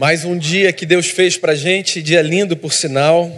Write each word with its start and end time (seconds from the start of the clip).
Mais 0.00 0.24
um 0.24 0.38
dia 0.38 0.72
que 0.72 0.86
Deus 0.86 1.08
fez 1.08 1.36
para 1.36 1.56
gente, 1.56 2.00
dia 2.00 2.22
lindo 2.22 2.56
por 2.56 2.72
sinal. 2.72 3.36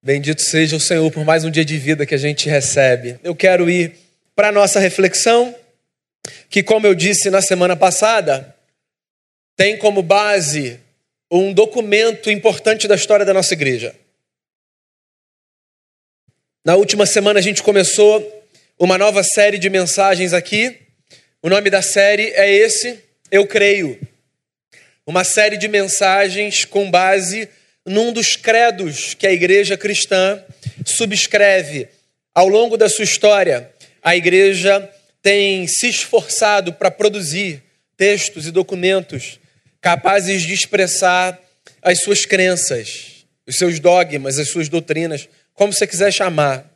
Bendito 0.00 0.40
seja 0.40 0.76
o 0.76 0.80
Senhor 0.80 1.10
por 1.10 1.24
mais 1.24 1.44
um 1.44 1.50
dia 1.50 1.64
de 1.64 1.76
vida 1.76 2.06
que 2.06 2.14
a 2.14 2.18
gente 2.18 2.48
recebe. 2.48 3.18
Eu 3.20 3.34
quero 3.34 3.68
ir 3.68 3.96
para 4.36 4.50
a 4.50 4.52
nossa 4.52 4.78
reflexão, 4.78 5.52
que, 6.48 6.62
como 6.62 6.86
eu 6.86 6.94
disse 6.94 7.30
na 7.30 7.42
semana 7.42 7.74
passada, 7.74 8.54
tem 9.56 9.76
como 9.76 10.02
base 10.04 10.78
um 11.28 11.52
documento 11.52 12.30
importante 12.30 12.86
da 12.86 12.94
história 12.94 13.26
da 13.26 13.34
nossa 13.34 13.52
igreja. 13.52 13.92
Na 16.64 16.76
última 16.76 17.06
semana 17.06 17.40
a 17.40 17.42
gente 17.42 17.60
começou 17.60 18.46
uma 18.78 18.96
nova 18.96 19.24
série 19.24 19.58
de 19.58 19.68
mensagens 19.68 20.32
aqui. 20.32 20.78
O 21.42 21.48
nome 21.48 21.70
da 21.70 21.82
série 21.82 22.30
é 22.34 22.48
esse, 22.48 23.00
Eu 23.32 23.48
Creio 23.48 23.98
uma 25.06 25.22
série 25.22 25.56
de 25.56 25.68
mensagens 25.68 26.64
com 26.64 26.90
base 26.90 27.48
num 27.86 28.12
dos 28.12 28.34
credos 28.34 29.14
que 29.14 29.26
a 29.26 29.32
igreja 29.32 29.76
cristã 29.76 30.42
subscreve. 30.84 31.88
Ao 32.34 32.48
longo 32.48 32.76
da 32.76 32.88
sua 32.88 33.04
história, 33.04 33.70
a 34.02 34.16
igreja 34.16 34.90
tem 35.22 35.66
se 35.66 35.88
esforçado 35.88 36.72
para 36.72 36.90
produzir 36.90 37.62
textos 37.96 38.46
e 38.46 38.50
documentos 38.50 39.38
capazes 39.80 40.42
de 40.42 40.52
expressar 40.52 41.40
as 41.80 42.00
suas 42.00 42.26
crenças, 42.26 43.24
os 43.46 43.56
seus 43.56 43.78
dogmas, 43.78 44.38
as 44.38 44.48
suas 44.48 44.68
doutrinas, 44.68 45.28
como 45.54 45.72
você 45.72 45.86
quiser 45.86 46.12
chamar. 46.12 46.68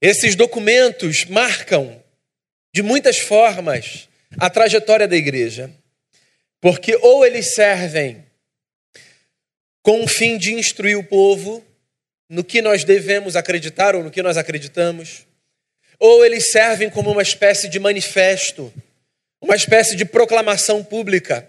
Esses 0.00 0.34
documentos 0.34 1.26
marcam, 1.26 2.02
de 2.74 2.82
muitas 2.82 3.18
formas, 3.18 4.08
a 4.38 4.48
trajetória 4.48 5.06
da 5.06 5.16
igreja. 5.16 5.70
Porque 6.60 6.96
ou 6.96 7.24
eles 7.24 7.54
servem 7.54 8.24
com 9.82 10.02
o 10.02 10.08
fim 10.08 10.36
de 10.36 10.52
instruir 10.52 10.98
o 10.98 11.04
povo 11.04 11.64
no 12.28 12.42
que 12.42 12.60
nós 12.60 12.82
devemos 12.82 13.36
acreditar 13.36 13.94
ou 13.94 14.02
no 14.02 14.10
que 14.10 14.22
nós 14.22 14.36
acreditamos, 14.36 15.24
ou 15.98 16.24
eles 16.24 16.50
servem 16.50 16.90
como 16.90 17.10
uma 17.10 17.22
espécie 17.22 17.68
de 17.68 17.78
manifesto, 17.78 18.72
uma 19.40 19.54
espécie 19.54 19.94
de 19.94 20.04
proclamação 20.04 20.82
pública, 20.82 21.48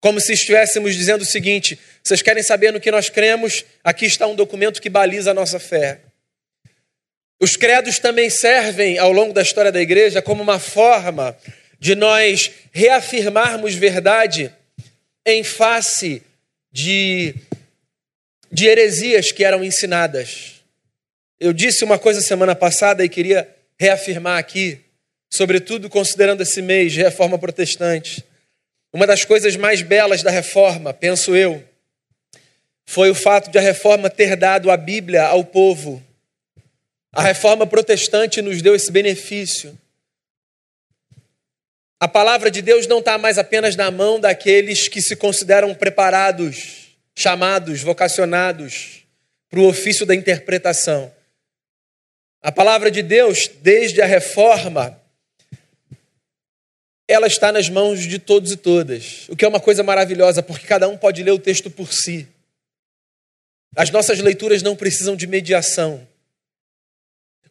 como 0.00 0.20
se 0.20 0.32
estivéssemos 0.32 0.94
dizendo 0.94 1.22
o 1.22 1.26
seguinte: 1.26 1.78
vocês 2.02 2.22
querem 2.22 2.42
saber 2.42 2.72
no 2.72 2.80
que 2.80 2.90
nós 2.90 3.08
cremos? 3.08 3.64
Aqui 3.82 4.06
está 4.06 4.26
um 4.26 4.34
documento 4.34 4.80
que 4.80 4.88
baliza 4.88 5.32
a 5.32 5.34
nossa 5.34 5.58
fé. 5.58 6.00
Os 7.40 7.56
credos 7.56 7.98
também 7.98 8.30
servem, 8.30 8.98
ao 8.98 9.10
longo 9.10 9.32
da 9.32 9.42
história 9.42 9.72
da 9.72 9.80
igreja, 9.80 10.22
como 10.22 10.42
uma 10.42 10.60
forma 10.60 11.36
de 11.82 11.96
nós 11.96 12.48
reafirmarmos 12.70 13.74
verdade 13.74 14.54
em 15.26 15.42
face 15.42 16.22
de, 16.70 17.34
de 18.52 18.68
heresias 18.68 19.32
que 19.32 19.42
eram 19.42 19.64
ensinadas. 19.64 20.62
Eu 21.40 21.52
disse 21.52 21.82
uma 21.82 21.98
coisa 21.98 22.20
semana 22.20 22.54
passada 22.54 23.04
e 23.04 23.08
queria 23.08 23.52
reafirmar 23.76 24.38
aqui, 24.38 24.78
sobretudo 25.28 25.90
considerando 25.90 26.42
esse 26.42 26.62
mês 26.62 26.92
de 26.92 27.02
reforma 27.02 27.36
protestante. 27.36 28.24
Uma 28.92 29.04
das 29.04 29.24
coisas 29.24 29.56
mais 29.56 29.82
belas 29.82 30.22
da 30.22 30.30
reforma, 30.30 30.94
penso 30.94 31.34
eu, 31.34 31.64
foi 32.86 33.10
o 33.10 33.14
fato 33.14 33.50
de 33.50 33.58
a 33.58 33.60
reforma 33.60 34.08
ter 34.08 34.36
dado 34.36 34.70
a 34.70 34.76
Bíblia 34.76 35.24
ao 35.24 35.44
povo. 35.44 36.00
A 37.12 37.24
reforma 37.24 37.66
protestante 37.66 38.40
nos 38.40 38.62
deu 38.62 38.72
esse 38.72 38.92
benefício 38.92 39.76
a 42.02 42.08
palavra 42.08 42.50
de 42.50 42.60
Deus 42.60 42.88
não 42.88 42.98
está 42.98 43.16
mais 43.16 43.38
apenas 43.38 43.76
na 43.76 43.88
mão 43.88 44.18
daqueles 44.18 44.88
que 44.88 45.00
se 45.00 45.14
consideram 45.14 45.72
preparados, 45.72 46.88
chamados, 47.14 47.80
vocacionados 47.80 49.04
para 49.48 49.60
o 49.60 49.68
ofício 49.68 50.04
da 50.04 50.12
interpretação. 50.12 51.14
A 52.42 52.50
palavra 52.50 52.90
de 52.90 53.02
Deus, 53.02 53.48
desde 53.60 54.02
a 54.02 54.04
reforma, 54.04 55.00
ela 57.06 57.28
está 57.28 57.52
nas 57.52 57.68
mãos 57.68 58.00
de 58.00 58.18
todos 58.18 58.50
e 58.50 58.56
todas, 58.56 59.28
o 59.28 59.36
que 59.36 59.44
é 59.44 59.48
uma 59.48 59.60
coisa 59.60 59.84
maravilhosa, 59.84 60.42
porque 60.42 60.66
cada 60.66 60.88
um 60.88 60.98
pode 60.98 61.22
ler 61.22 61.30
o 61.30 61.38
texto 61.38 61.70
por 61.70 61.92
si. 61.92 62.26
As 63.76 63.90
nossas 63.90 64.18
leituras 64.18 64.60
não 64.60 64.74
precisam 64.74 65.14
de 65.14 65.28
mediação. 65.28 66.04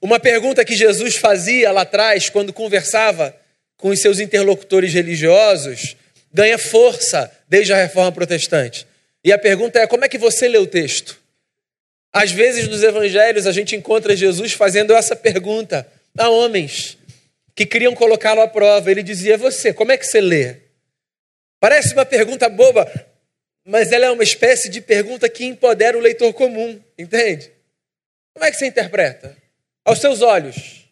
Uma 0.01 0.19
pergunta 0.19 0.65
que 0.65 0.75
Jesus 0.75 1.15
fazia 1.15 1.71
lá 1.71 1.83
atrás, 1.83 2.29
quando 2.29 2.51
conversava 2.51 3.39
com 3.81 3.89
os 3.89 3.99
seus 3.99 4.19
interlocutores 4.19 4.93
religiosos 4.93 5.97
ganha 6.31 6.57
força 6.57 7.29
desde 7.49 7.73
a 7.73 7.77
reforma 7.77 8.11
protestante. 8.11 8.87
E 9.23 9.33
a 9.33 9.37
pergunta 9.37 9.79
é: 9.79 9.87
como 9.87 10.05
é 10.05 10.09
que 10.09 10.17
você 10.17 10.47
lê 10.47 10.57
o 10.57 10.67
texto? 10.67 11.19
Às 12.13 12.31
vezes 12.31 12.67
nos 12.67 12.83
evangelhos 12.83 13.47
a 13.47 13.51
gente 13.51 13.75
encontra 13.75 14.15
Jesus 14.15 14.53
fazendo 14.53 14.93
essa 14.93 15.15
pergunta 15.15 15.85
a 16.17 16.29
homens 16.29 16.97
que 17.55 17.65
queriam 17.65 17.95
colocá-lo 17.95 18.41
à 18.41 18.47
prova. 18.47 18.89
Ele 18.89 19.03
dizia: 19.03 19.37
Você, 19.37 19.73
como 19.73 19.91
é 19.91 19.97
que 19.97 20.05
você 20.05 20.21
lê? 20.21 20.57
Parece 21.59 21.93
uma 21.93 22.05
pergunta 22.05 22.47
boba, 22.47 22.89
mas 23.65 23.91
ela 23.91 24.05
é 24.05 24.11
uma 24.11 24.23
espécie 24.23 24.69
de 24.69 24.79
pergunta 24.79 25.27
que 25.27 25.43
empodera 25.45 25.97
o 25.97 26.01
leitor 26.01 26.31
comum, 26.33 26.79
entende? 26.97 27.51
Como 28.33 28.45
é 28.45 28.51
que 28.51 28.57
você 28.57 28.67
interpreta? 28.67 29.35
Aos 29.83 29.99
seus 29.99 30.21
olhos, 30.21 30.85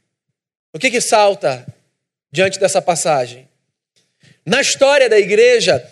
o 0.73 0.79
que, 0.79 0.89
que 0.89 1.01
salta 1.01 1.65
diante 2.31 2.59
dessa 2.59 2.81
passagem. 2.81 3.47
Na 4.45 4.61
história 4.61 5.09
da 5.09 5.19
igreja, 5.19 5.85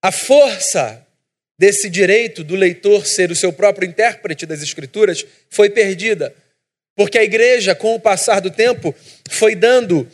a 0.00 0.10
força 0.10 1.06
desse 1.58 1.88
direito 1.88 2.42
do 2.42 2.56
leitor 2.56 3.06
ser 3.06 3.30
o 3.30 3.36
seu 3.36 3.52
próprio 3.52 3.88
intérprete 3.88 4.46
das 4.46 4.62
Escrituras 4.62 5.24
foi 5.48 5.70
perdida, 5.70 6.34
porque 6.96 7.18
a 7.18 7.24
igreja, 7.24 7.74
com 7.74 7.94
o 7.94 8.00
passar 8.00 8.40
do 8.40 8.50
tempo, 8.50 8.94
foi 9.30 9.54
dando 9.54 10.08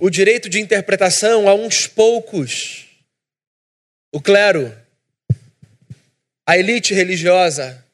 o 0.00 0.10
direito 0.10 0.48
de 0.48 0.60
interpretação 0.60 1.48
a 1.48 1.54
uns 1.54 1.86
poucos. 1.86 2.86
O 4.12 4.20
clero, 4.20 4.74
a 6.46 6.58
elite 6.58 6.94
religiosa, 6.94 7.84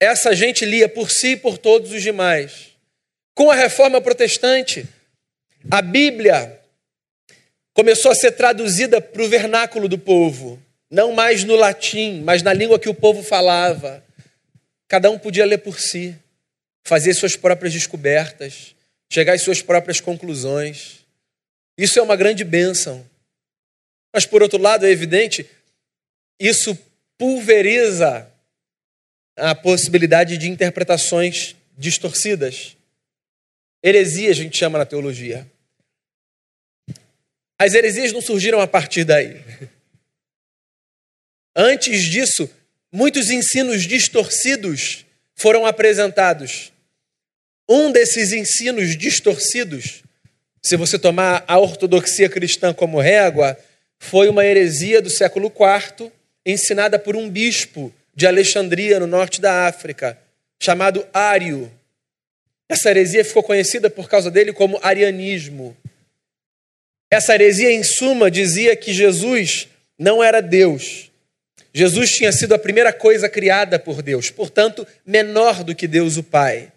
essa 0.00 0.34
gente 0.34 0.64
lia 0.64 0.88
por 0.88 1.10
si 1.10 1.28
e 1.28 1.36
por 1.36 1.58
todos 1.58 1.92
os 1.92 2.02
demais. 2.02 2.68
Com 3.34 3.50
a 3.50 3.54
reforma 3.54 4.00
protestante, 4.00 4.86
a 5.70 5.82
Bíblia 5.82 6.60
começou 7.74 8.10
a 8.10 8.14
ser 8.14 8.32
traduzida 8.32 9.00
para 9.00 9.22
o 9.22 9.28
vernáculo 9.28 9.88
do 9.88 9.98
povo, 9.98 10.60
não 10.90 11.12
mais 11.12 11.44
no 11.44 11.56
latim, 11.56 12.22
mas 12.22 12.42
na 12.42 12.52
língua 12.52 12.78
que 12.78 12.88
o 12.88 12.94
povo 12.94 13.22
falava. 13.22 14.02
Cada 14.88 15.10
um 15.10 15.18
podia 15.18 15.44
ler 15.44 15.58
por 15.58 15.78
si, 15.78 16.16
fazer 16.84 17.12
suas 17.14 17.36
próprias 17.36 17.72
descobertas, 17.72 18.74
chegar 19.12 19.34
às 19.34 19.42
suas 19.42 19.60
próprias 19.60 20.00
conclusões. 20.00 21.04
Isso 21.76 21.98
é 21.98 22.02
uma 22.02 22.16
grande 22.16 22.44
bênção. 22.44 23.04
Mas, 24.14 24.24
por 24.24 24.42
outro 24.42 24.58
lado, 24.58 24.86
é 24.86 24.90
evidente, 24.90 25.46
isso 26.40 26.76
pulveriza 27.18 28.26
a 29.36 29.54
possibilidade 29.54 30.38
de 30.38 30.48
interpretações 30.48 31.54
distorcidas. 31.76 32.77
Heresia 33.82 34.30
a 34.30 34.34
gente 34.34 34.56
chama 34.56 34.78
na 34.78 34.86
teologia. 34.86 35.46
As 37.58 37.74
heresias 37.74 38.12
não 38.12 38.20
surgiram 38.20 38.60
a 38.60 38.66
partir 38.66 39.04
daí. 39.04 39.42
Antes 41.54 42.04
disso, 42.04 42.48
muitos 42.92 43.30
ensinos 43.30 43.82
distorcidos 43.82 45.04
foram 45.34 45.66
apresentados. 45.66 46.72
Um 47.68 47.90
desses 47.90 48.32
ensinos 48.32 48.96
distorcidos, 48.96 50.02
se 50.62 50.76
você 50.76 50.98
tomar 50.98 51.44
a 51.46 51.58
ortodoxia 51.58 52.28
cristã 52.28 52.72
como 52.72 53.00
régua, 53.00 53.58
foi 53.98 54.28
uma 54.28 54.44
heresia 54.44 55.02
do 55.02 55.10
século 55.10 55.52
IV, 55.52 56.10
ensinada 56.46 56.98
por 56.98 57.16
um 57.16 57.28
bispo 57.28 57.92
de 58.14 58.26
Alexandria, 58.26 58.98
no 58.98 59.06
norte 59.06 59.40
da 59.40 59.66
África, 59.66 60.18
chamado 60.60 61.06
Ário. 61.12 61.70
Essa 62.68 62.90
heresia 62.90 63.24
ficou 63.24 63.42
conhecida 63.42 63.88
por 63.88 64.08
causa 64.08 64.30
dele 64.30 64.52
como 64.52 64.78
arianismo. 64.82 65.76
Essa 67.10 67.34
heresia, 67.34 67.72
em 67.72 67.82
suma, 67.82 68.30
dizia 68.30 68.76
que 68.76 68.92
Jesus 68.92 69.68
não 69.98 70.22
era 70.22 70.42
Deus. 70.42 71.10
Jesus 71.72 72.10
tinha 72.10 72.32
sido 72.32 72.54
a 72.54 72.58
primeira 72.58 72.92
coisa 72.92 73.28
criada 73.28 73.78
por 73.78 74.02
Deus, 74.02 74.30
portanto, 74.30 74.86
menor 75.06 75.64
do 75.64 75.74
que 75.74 75.86
Deus 75.86 76.16
o 76.16 76.22
Pai. 76.22 76.72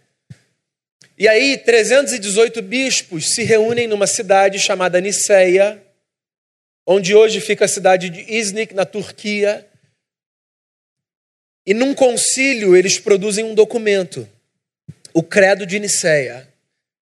E 1.17 1.27
aí, 1.27 1.57
318 1.57 2.61
bispos 2.61 3.31
se 3.31 3.44
reúnem 3.44 3.87
numa 3.87 4.07
cidade 4.07 4.57
chamada 4.59 5.01
Niceia, 5.01 5.81
onde 6.85 7.13
hoje 7.13 7.39
fica 7.39 7.65
a 7.65 7.67
cidade 7.67 8.09
de 8.09 8.33
Iznik, 8.33 8.73
na 8.73 8.85
Turquia. 8.85 9.67
E 11.65 11.73
num 11.73 11.94
concílio, 11.94 12.75
eles 12.75 12.97
produzem 12.97 13.44
um 13.45 13.53
documento, 13.53 14.27
o 15.13 15.23
Credo 15.23 15.65
de 15.65 15.79
Niceia, 15.79 16.47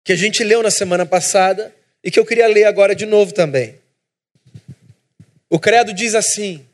que 0.05 0.13
a 0.13 0.17
gente 0.17 0.45
leu 0.45 0.63
na 0.63 0.71
semana 0.71 1.07
passada 1.07 1.75
e 2.03 2.11
que 2.11 2.21
eu 2.21 2.27
queria 2.27 2.47
ler 2.47 2.65
agora 2.65 2.95
de 2.95 3.07
novo 3.07 3.33
também. 3.33 3.77
O 5.49 5.59
credo 5.59 5.95
diz 5.95 6.15
assim: 6.15 6.67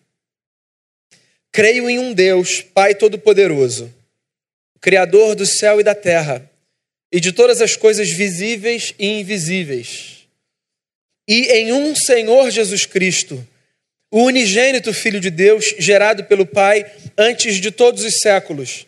Creio 1.52 1.88
em 1.88 1.98
um 1.98 2.12
Deus, 2.12 2.60
Pai 2.60 2.94
Todo-Poderoso, 2.94 3.92
Criador 4.80 5.36
do 5.36 5.46
céu 5.46 5.80
e 5.80 5.84
da 5.84 5.94
terra, 5.94 6.50
e 7.12 7.20
de 7.20 7.32
todas 7.32 7.60
as 7.60 7.76
coisas 7.76 8.10
visíveis 8.10 8.94
e 8.98 9.20
invisíveis, 9.20 10.26
e 11.28 11.46
em 11.52 11.72
um 11.72 11.94
Senhor 11.94 12.50
Jesus 12.50 12.86
Cristo, 12.86 13.46
o 14.10 14.24
unigênito 14.24 14.92
Filho 14.92 15.20
de 15.20 15.30
Deus, 15.30 15.74
gerado 15.78 16.24
pelo 16.24 16.44
Pai 16.44 16.90
antes 17.16 17.60
de 17.60 17.70
todos 17.70 18.02
os 18.02 18.18
séculos, 18.18 18.86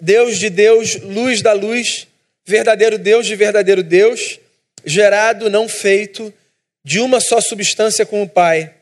Deus 0.00 0.38
de 0.38 0.50
Deus, 0.50 0.96
luz 1.02 1.42
da 1.42 1.52
luz, 1.52 2.06
verdadeiro 2.46 2.98
Deus 2.98 3.26
de 3.26 3.36
verdadeiro 3.36 3.82
Deus, 3.82 4.38
gerado, 4.84 5.50
não 5.50 5.68
feito, 5.68 6.32
de 6.84 7.00
uma 7.00 7.20
só 7.20 7.40
substância 7.40 8.06
com 8.06 8.22
o 8.22 8.28
Pai, 8.28 8.72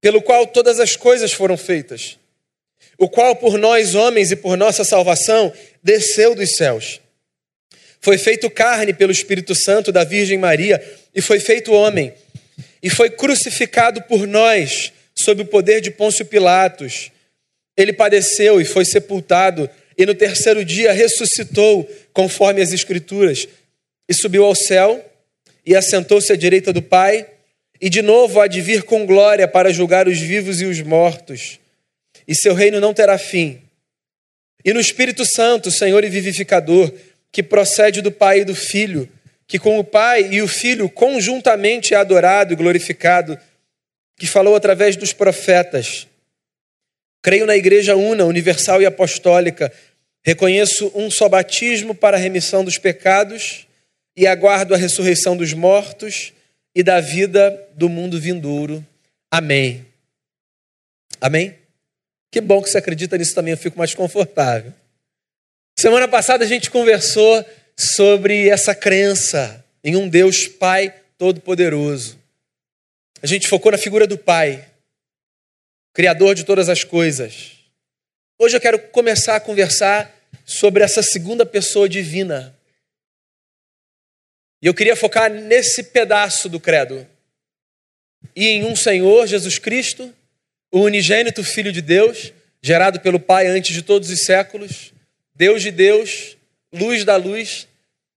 pelo 0.00 0.22
qual 0.22 0.46
todas 0.46 0.80
as 0.80 0.96
coisas 0.96 1.32
foram 1.32 1.56
feitas, 1.56 2.18
o 2.96 3.08
qual 3.08 3.36
por 3.36 3.58
nós 3.58 3.94
homens 3.94 4.30
e 4.30 4.36
por 4.36 4.56
nossa 4.56 4.84
salvação 4.84 5.52
desceu 5.82 6.34
dos 6.34 6.56
céus. 6.56 7.00
Foi 8.00 8.16
feito 8.16 8.48
carne 8.48 8.94
pelo 8.94 9.12
Espírito 9.12 9.54
Santo 9.54 9.92
da 9.92 10.04
Virgem 10.04 10.38
Maria 10.38 10.82
e 11.14 11.20
foi 11.20 11.38
feito 11.38 11.72
homem, 11.72 12.14
e 12.82 12.88
foi 12.88 13.10
crucificado 13.10 14.02
por 14.02 14.26
nós 14.26 14.92
sob 15.14 15.42
o 15.42 15.46
poder 15.46 15.80
de 15.82 15.90
Pôncio 15.90 16.24
Pilatos. 16.24 17.10
Ele 17.76 17.92
padeceu 17.92 18.60
e 18.60 18.64
foi 18.64 18.84
sepultado, 18.84 19.68
e 20.00 20.06
no 20.06 20.14
terceiro 20.14 20.64
dia 20.64 20.92
ressuscitou, 20.92 21.86
conforme 22.10 22.62
as 22.62 22.72
Escrituras, 22.72 23.46
e 24.08 24.14
subiu 24.14 24.46
ao 24.46 24.54
céu 24.54 25.04
e 25.64 25.76
assentou-se 25.76 26.32
à 26.32 26.36
direita 26.36 26.72
do 26.72 26.80
Pai, 26.80 27.26
e 27.78 27.90
de 27.90 28.00
novo 28.00 28.40
há 28.40 28.46
de 28.46 28.62
vir 28.62 28.84
com 28.84 29.04
glória 29.04 29.46
para 29.46 29.74
julgar 29.74 30.08
os 30.08 30.18
vivos 30.18 30.62
e 30.62 30.64
os 30.64 30.80
mortos, 30.80 31.60
e 32.26 32.34
seu 32.34 32.54
reino 32.54 32.80
não 32.80 32.94
terá 32.94 33.18
fim. 33.18 33.60
E 34.64 34.72
no 34.72 34.80
Espírito 34.80 35.26
Santo, 35.26 35.70
Senhor 35.70 36.02
e 36.02 36.08
vivificador, 36.08 36.90
que 37.30 37.42
procede 37.42 38.00
do 38.00 38.10
Pai 38.10 38.40
e 38.40 38.44
do 38.46 38.54
Filho, 38.54 39.06
que 39.46 39.58
com 39.58 39.78
o 39.78 39.84
Pai 39.84 40.32
e 40.32 40.40
o 40.40 40.48
Filho 40.48 40.88
conjuntamente 40.88 41.92
é 41.92 41.98
adorado 41.98 42.54
e 42.54 42.56
glorificado, 42.56 43.38
que 44.18 44.26
falou 44.26 44.56
através 44.56 44.96
dos 44.96 45.12
profetas. 45.12 46.06
Creio 47.22 47.44
na 47.44 47.54
Igreja 47.54 47.96
una, 47.96 48.24
universal 48.24 48.80
e 48.80 48.86
apostólica. 48.86 49.70
Reconheço 50.24 50.92
um 50.94 51.10
só 51.10 51.28
batismo 51.28 51.94
para 51.94 52.16
a 52.16 52.20
remissão 52.20 52.64
dos 52.64 52.78
pecados 52.78 53.66
e 54.16 54.26
aguardo 54.26 54.74
a 54.74 54.76
ressurreição 54.76 55.36
dos 55.36 55.52
mortos 55.52 56.32
e 56.74 56.82
da 56.82 57.00
vida 57.00 57.68
do 57.74 57.88
mundo 57.88 58.20
vindouro. 58.20 58.84
Amém. 59.30 59.86
Amém? 61.20 61.54
Que 62.30 62.40
bom 62.40 62.62
que 62.62 62.68
você 62.68 62.78
acredita 62.78 63.16
nisso 63.18 63.34
também, 63.34 63.52
eu 63.52 63.58
fico 63.58 63.78
mais 63.78 63.94
confortável. 63.94 64.72
Semana 65.78 66.06
passada 66.06 66.44
a 66.44 66.46
gente 66.46 66.70
conversou 66.70 67.44
sobre 67.76 68.48
essa 68.48 68.74
crença 68.74 69.64
em 69.82 69.96
um 69.96 70.08
Deus 70.08 70.46
Pai 70.46 70.94
Todo-Poderoso. 71.16 72.18
A 73.22 73.26
gente 73.26 73.48
focou 73.48 73.72
na 73.72 73.78
figura 73.78 74.06
do 74.06 74.18
Pai, 74.18 74.66
Criador 75.92 76.34
de 76.34 76.44
todas 76.44 76.68
as 76.68 76.84
coisas. 76.84 77.59
Hoje 78.42 78.56
eu 78.56 78.60
quero 78.62 78.78
começar 78.78 79.36
a 79.36 79.40
conversar 79.40 80.10
sobre 80.46 80.82
essa 80.82 81.02
segunda 81.02 81.44
pessoa 81.44 81.86
divina, 81.86 82.56
e 84.62 84.66
eu 84.66 84.72
queria 84.72 84.96
focar 84.96 85.30
nesse 85.30 85.82
pedaço 85.82 86.48
do 86.48 86.58
credo. 86.58 87.06
E 88.34 88.48
em 88.48 88.64
um 88.64 88.74
Senhor, 88.74 89.26
Jesus 89.26 89.58
Cristo, 89.58 90.10
o 90.72 90.80
unigênito 90.80 91.44
Filho 91.44 91.70
de 91.70 91.82
Deus, 91.82 92.32
gerado 92.62 92.98
pelo 93.00 93.20
Pai 93.20 93.46
antes 93.46 93.74
de 93.74 93.82
todos 93.82 94.08
os 94.08 94.24
séculos, 94.24 94.90
Deus 95.34 95.60
de 95.60 95.70
Deus, 95.70 96.38
luz 96.72 97.04
da 97.04 97.16
luz, 97.16 97.68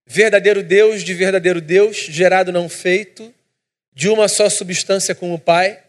verdadeiro 0.06 0.64
Deus 0.64 1.04
de 1.04 1.14
verdadeiro 1.14 1.60
Deus, 1.60 1.98
gerado 1.98 2.50
não 2.50 2.70
feito, 2.70 3.34
de 3.94 4.08
uma 4.08 4.30
só 4.30 4.50
substância 4.50 5.14
com 5.14 5.34
o 5.34 5.40
Pai, 5.40 5.84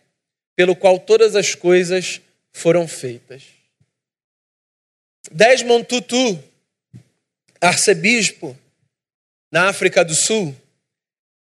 pelo 0.57 0.75
qual 0.75 0.99
todas 0.99 1.37
as 1.37 1.55
coisas 1.55 2.21
foram 2.53 2.89
feitas. 2.89 3.64
Desmond 5.31 5.87
Tutu, 5.87 6.43
arcebispo 7.61 8.57
na 9.51 9.69
África 9.69 10.05
do 10.05 10.15
Sul, 10.15 10.55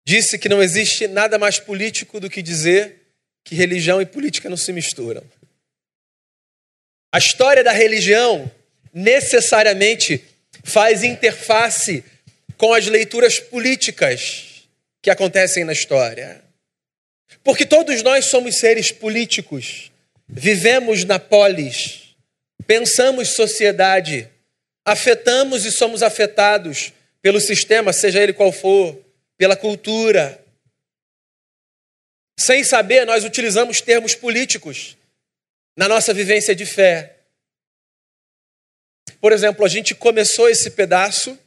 disse 0.05 0.37
que 0.37 0.49
não 0.49 0.61
existe 0.61 1.07
nada 1.07 1.37
mais 1.37 1.59
político 1.59 2.19
do 2.19 2.29
que 2.29 2.41
dizer 2.41 3.01
que 3.43 3.55
religião 3.55 4.01
e 4.01 4.05
política 4.05 4.49
não 4.49 4.57
se 4.57 4.71
misturam. 4.71 5.23
A 7.11 7.17
história 7.17 7.63
da 7.63 7.71
religião 7.71 8.51
necessariamente 8.93 10.23
faz 10.63 11.03
interface 11.03 12.03
com 12.57 12.73
as 12.73 12.87
leituras 12.87 13.39
políticas 13.39 14.67
que 15.01 15.09
acontecem 15.09 15.63
na 15.63 15.73
história. 15.73 16.41
Porque 17.43 17.65
todos 17.65 18.01
nós 18.01 18.25
somos 18.25 18.57
seres 18.57 18.91
políticos, 18.91 19.91
vivemos 20.27 21.03
na 21.03 21.19
polis, 21.19 22.02
pensamos 22.65 23.29
sociedade, 23.29 24.29
afetamos 24.85 25.65
e 25.65 25.71
somos 25.71 26.03
afetados 26.03 26.93
pelo 27.21 27.39
sistema, 27.39 27.93
seja 27.93 28.21
ele 28.21 28.33
qual 28.33 28.51
for, 28.51 28.99
pela 29.37 29.55
cultura. 29.55 30.43
Sem 32.39 32.63
saber, 32.63 33.05
nós 33.05 33.23
utilizamos 33.23 33.81
termos 33.81 34.15
políticos 34.15 34.97
na 35.77 35.87
nossa 35.87 36.13
vivência 36.13 36.55
de 36.55 36.65
fé. 36.65 37.17
Por 39.21 39.31
exemplo, 39.31 39.63
a 39.63 39.69
gente 39.69 39.95
começou 39.95 40.49
esse 40.49 40.71
pedaço 40.71 41.37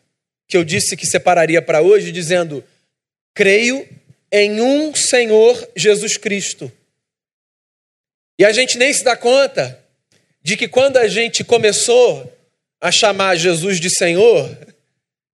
que 0.49 0.57
eu 0.57 0.65
disse 0.65 0.97
que 0.97 1.07
separaria 1.07 1.61
para 1.61 1.83
hoje, 1.83 2.13
dizendo: 2.13 2.65
creio 3.35 3.87
em 4.33 4.61
um 4.61 4.95
Senhor 4.95 5.71
Jesus 5.77 6.17
Cristo. 6.17 6.73
E 8.39 8.45
a 8.45 8.53
gente 8.53 8.79
nem 8.79 8.93
se 8.93 9.03
dá 9.03 9.17
conta 9.17 9.83
de 10.47 10.57
que 10.57 10.69
quando 10.69 10.97
a 10.97 11.09
gente 11.09 11.43
começou 11.43 12.33
a 12.81 12.93
chamar 12.93 13.35
Jesus 13.35 13.81
de 13.81 13.91
Senhor, 13.91 14.57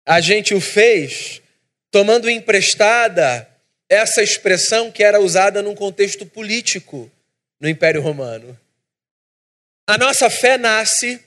a 0.06 0.22
gente 0.22 0.54
o 0.54 0.62
fez 0.62 1.42
tomando 1.92 2.30
emprestada 2.30 3.46
essa 3.90 4.24
expressão 4.24 4.90
que 4.90 5.04
era 5.04 5.20
usada 5.20 5.62
num 5.62 5.76
contexto 5.76 6.26
político 6.26 7.12
no 7.60 7.68
Império 7.68 8.02
Romano. 8.02 8.58
A 9.86 9.98
nossa 9.98 10.30
fé 10.30 10.58
nasce 10.58 11.20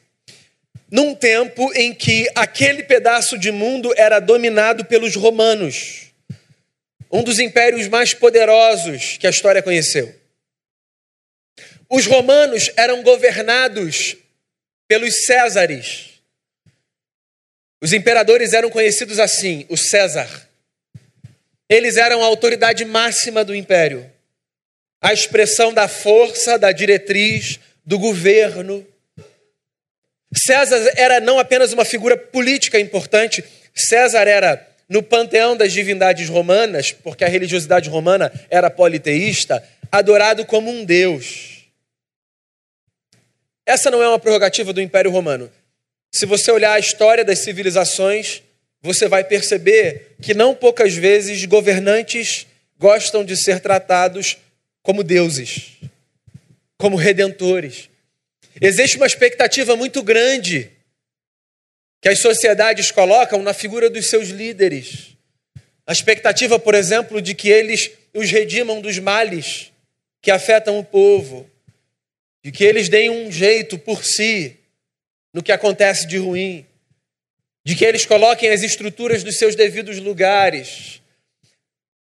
num 0.90 1.14
tempo 1.14 1.70
em 1.74 1.92
que 1.92 2.26
aquele 2.34 2.84
pedaço 2.84 3.36
de 3.36 3.52
mundo 3.52 3.92
era 3.98 4.18
dominado 4.18 4.86
pelos 4.86 5.14
romanos, 5.14 6.06
um 7.12 7.22
dos 7.22 7.38
impérios 7.38 7.86
mais 7.88 8.14
poderosos 8.14 9.18
que 9.18 9.26
a 9.26 9.30
história 9.30 9.62
conheceu. 9.62 10.23
Os 11.94 12.06
romanos 12.06 12.72
eram 12.76 13.04
governados 13.04 14.16
pelos 14.88 15.26
Césares, 15.26 16.20
os 17.80 17.92
imperadores 17.92 18.52
eram 18.52 18.68
conhecidos 18.68 19.20
assim, 19.20 19.64
o 19.68 19.76
César. 19.76 20.28
Eles 21.68 21.96
eram 21.96 22.20
a 22.20 22.26
autoridade 22.26 22.84
máxima 22.84 23.44
do 23.44 23.54
império, 23.54 24.10
a 25.00 25.12
expressão 25.12 25.72
da 25.72 25.86
força, 25.86 26.58
da 26.58 26.72
diretriz, 26.72 27.60
do 27.86 27.96
governo. 27.96 28.84
César 30.36 30.94
era 30.96 31.20
não 31.20 31.38
apenas 31.38 31.72
uma 31.72 31.84
figura 31.84 32.16
política 32.16 32.80
importante, 32.80 33.44
César 33.72 34.26
era, 34.26 34.68
no 34.88 35.00
panteão 35.00 35.56
das 35.56 35.72
divindades 35.72 36.28
romanas, 36.28 36.90
porque 36.90 37.24
a 37.24 37.28
religiosidade 37.28 37.88
romana 37.88 38.32
era 38.50 38.68
politeísta, 38.68 39.62
adorado 39.92 40.44
como 40.44 40.72
um 40.72 40.84
deus. 40.84 41.53
Essa 43.66 43.90
não 43.90 44.02
é 44.02 44.08
uma 44.08 44.18
prerrogativa 44.18 44.72
do 44.72 44.80
Império 44.80 45.10
Romano. 45.10 45.50
Se 46.12 46.26
você 46.26 46.50
olhar 46.50 46.72
a 46.72 46.78
história 46.78 47.24
das 47.24 47.40
civilizações, 47.40 48.42
você 48.82 49.08
vai 49.08 49.24
perceber 49.24 50.16
que 50.20 50.34
não 50.34 50.54
poucas 50.54 50.94
vezes 50.94 51.44
governantes 51.46 52.46
gostam 52.78 53.24
de 53.24 53.36
ser 53.36 53.60
tratados 53.60 54.36
como 54.82 55.02
deuses, 55.02 55.72
como 56.76 56.96
redentores. 56.96 57.88
Existe 58.60 58.96
uma 58.96 59.06
expectativa 59.06 59.74
muito 59.74 60.02
grande 60.02 60.70
que 62.02 62.08
as 62.10 62.18
sociedades 62.18 62.90
colocam 62.90 63.42
na 63.42 63.54
figura 63.54 63.88
dos 63.88 64.10
seus 64.10 64.28
líderes. 64.28 65.16
A 65.86 65.92
expectativa, 65.92 66.58
por 66.58 66.74
exemplo, 66.74 67.22
de 67.22 67.34
que 67.34 67.48
eles 67.48 67.90
os 68.12 68.30
redimam 68.30 68.80
dos 68.80 68.98
males 68.98 69.72
que 70.20 70.30
afetam 70.30 70.78
o 70.78 70.84
povo, 70.84 71.50
de 72.44 72.52
que 72.52 72.62
eles 72.62 72.90
deem 72.90 73.08
um 73.08 73.32
jeito 73.32 73.78
por 73.78 74.04
si 74.04 74.58
no 75.32 75.42
que 75.42 75.50
acontece 75.50 76.06
de 76.06 76.18
ruim, 76.18 76.66
de 77.64 77.74
que 77.74 77.84
eles 77.84 78.04
coloquem 78.04 78.50
as 78.50 78.62
estruturas 78.62 79.24
nos 79.24 79.38
seus 79.38 79.56
devidos 79.56 79.98
lugares. 79.98 81.00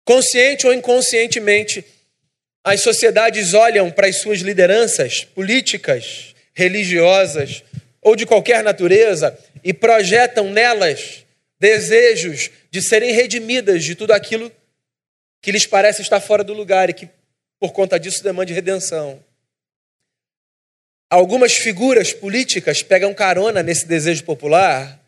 Consciente 0.06 0.68
ou 0.68 0.74
inconscientemente, 0.74 1.84
as 2.64 2.82
sociedades 2.82 3.56
olham 3.56 3.90
para 3.90 4.08
as 4.08 4.18
suas 4.18 4.40
lideranças 4.40 5.26
políticas, 5.26 6.36
religiosas 6.54 7.64
ou 8.00 8.16
de 8.16 8.28
qualquer 8.28 8.64
natureza 8.64 9.38
e 9.64 9.74
projetam 9.74 10.52
nelas 10.52 11.26
desejos 11.60 12.52
de 12.70 12.82
serem 12.82 13.12
redimidas 13.12 13.84
de 13.84 13.96
tudo 13.96 14.12
aquilo 14.12 14.52
que 15.42 15.52
lhes 15.52 15.66
parece 15.66 16.04
estar 16.04 16.22
fora 16.22 16.44
do 16.44 16.54
lugar 16.54 16.90
e 16.90 16.94
que, 16.94 17.10
por 17.60 17.74
conta 17.74 18.00
disso, 18.00 18.24
demande 18.24 18.54
redenção. 18.54 19.24
Algumas 21.10 21.54
figuras 21.54 22.14
políticas 22.14 22.84
pegam 22.84 23.14
carona 23.14 23.64
nesse 23.64 23.88
desejo 23.88 24.24
popular 24.24 25.00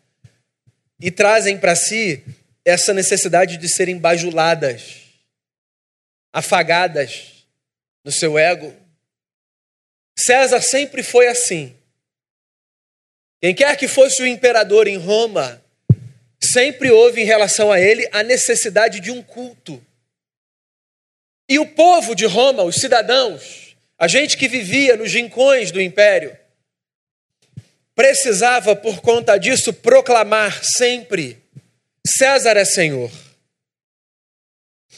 e 1.00 1.10
trazem 1.10 1.56
para 1.56 1.76
si 1.76 2.24
essa 2.64 2.92
necessidade 2.92 3.56
de 3.56 3.68
serem 3.68 3.98
bajuladas, 3.98 5.02
afagadas 6.32 7.46
no 8.04 8.10
seu 8.10 8.36
ego. 8.36 8.74
César 10.18 10.60
sempre 10.60 11.02
foi 11.02 11.28
assim. 11.28 11.76
Quem 13.40 13.54
quer 13.54 13.76
que 13.76 13.86
fosse 13.88 14.22
o 14.22 14.26
imperador 14.26 14.86
em 14.88 14.96
Roma, 14.96 15.62
sempre 16.42 16.90
houve 16.90 17.20
em 17.22 17.24
relação 17.24 17.70
a 17.70 17.80
ele 17.80 18.08
a 18.12 18.22
necessidade 18.22 19.00
de 19.00 19.10
um 19.10 19.22
culto. 19.22 19.84
E 21.48 21.58
o 21.58 21.66
povo 21.66 22.14
de 22.14 22.24
Roma, 22.24 22.62
os 22.62 22.76
cidadãos, 22.76 23.71
a 24.02 24.08
gente 24.08 24.36
que 24.36 24.48
vivia 24.48 24.96
nos 24.96 25.12
rincões 25.12 25.70
do 25.70 25.80
império, 25.80 26.36
precisava, 27.94 28.74
por 28.74 29.00
conta 29.00 29.38
disso, 29.38 29.72
proclamar 29.72 30.60
sempre: 30.64 31.40
César 32.04 32.56
é 32.56 32.64
Senhor. 32.64 33.12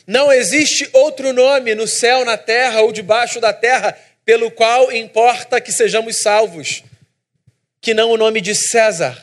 Não 0.07 0.33
existe 0.33 0.89
outro 0.95 1.35
nome 1.35 1.75
no 1.75 1.87
céu, 1.87 2.25
na 2.25 2.39
terra 2.39 2.81
ou 2.81 2.93
debaixo 2.93 3.43
da 3.43 3.53
terra 3.53 3.95
pelo 4.25 4.51
qual 4.51 4.91
importa 4.91 5.61
que 5.61 5.71
sejamos 5.71 6.21
salvos, 6.21 6.83
que 7.83 7.93
não 7.93 8.11
o 8.11 8.17
nome 8.17 8.41
de 8.41 8.55
César. 8.55 9.23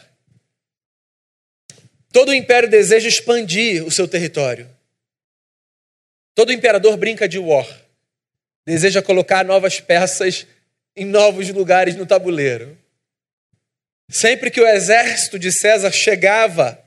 Todo 2.13 2.35
império 2.35 2.69
deseja 2.69 3.09
expandir 3.09 3.83
o 3.83 3.89
seu 3.89 4.07
território. 4.07 4.69
Todo 6.35 6.53
imperador 6.53 6.95
brinca 6.97 7.27
de 7.27 7.39
war. 7.39 7.80
Deseja 8.65 9.01
colocar 9.01 9.43
novas 9.43 9.79
peças 9.79 10.45
em 10.95 11.05
novos 11.05 11.49
lugares 11.49 11.95
no 11.95 12.05
tabuleiro. 12.05 12.77
Sempre 14.09 14.51
que 14.51 14.61
o 14.61 14.67
exército 14.67 15.39
de 15.39 15.51
César 15.51 15.91
chegava 15.91 16.79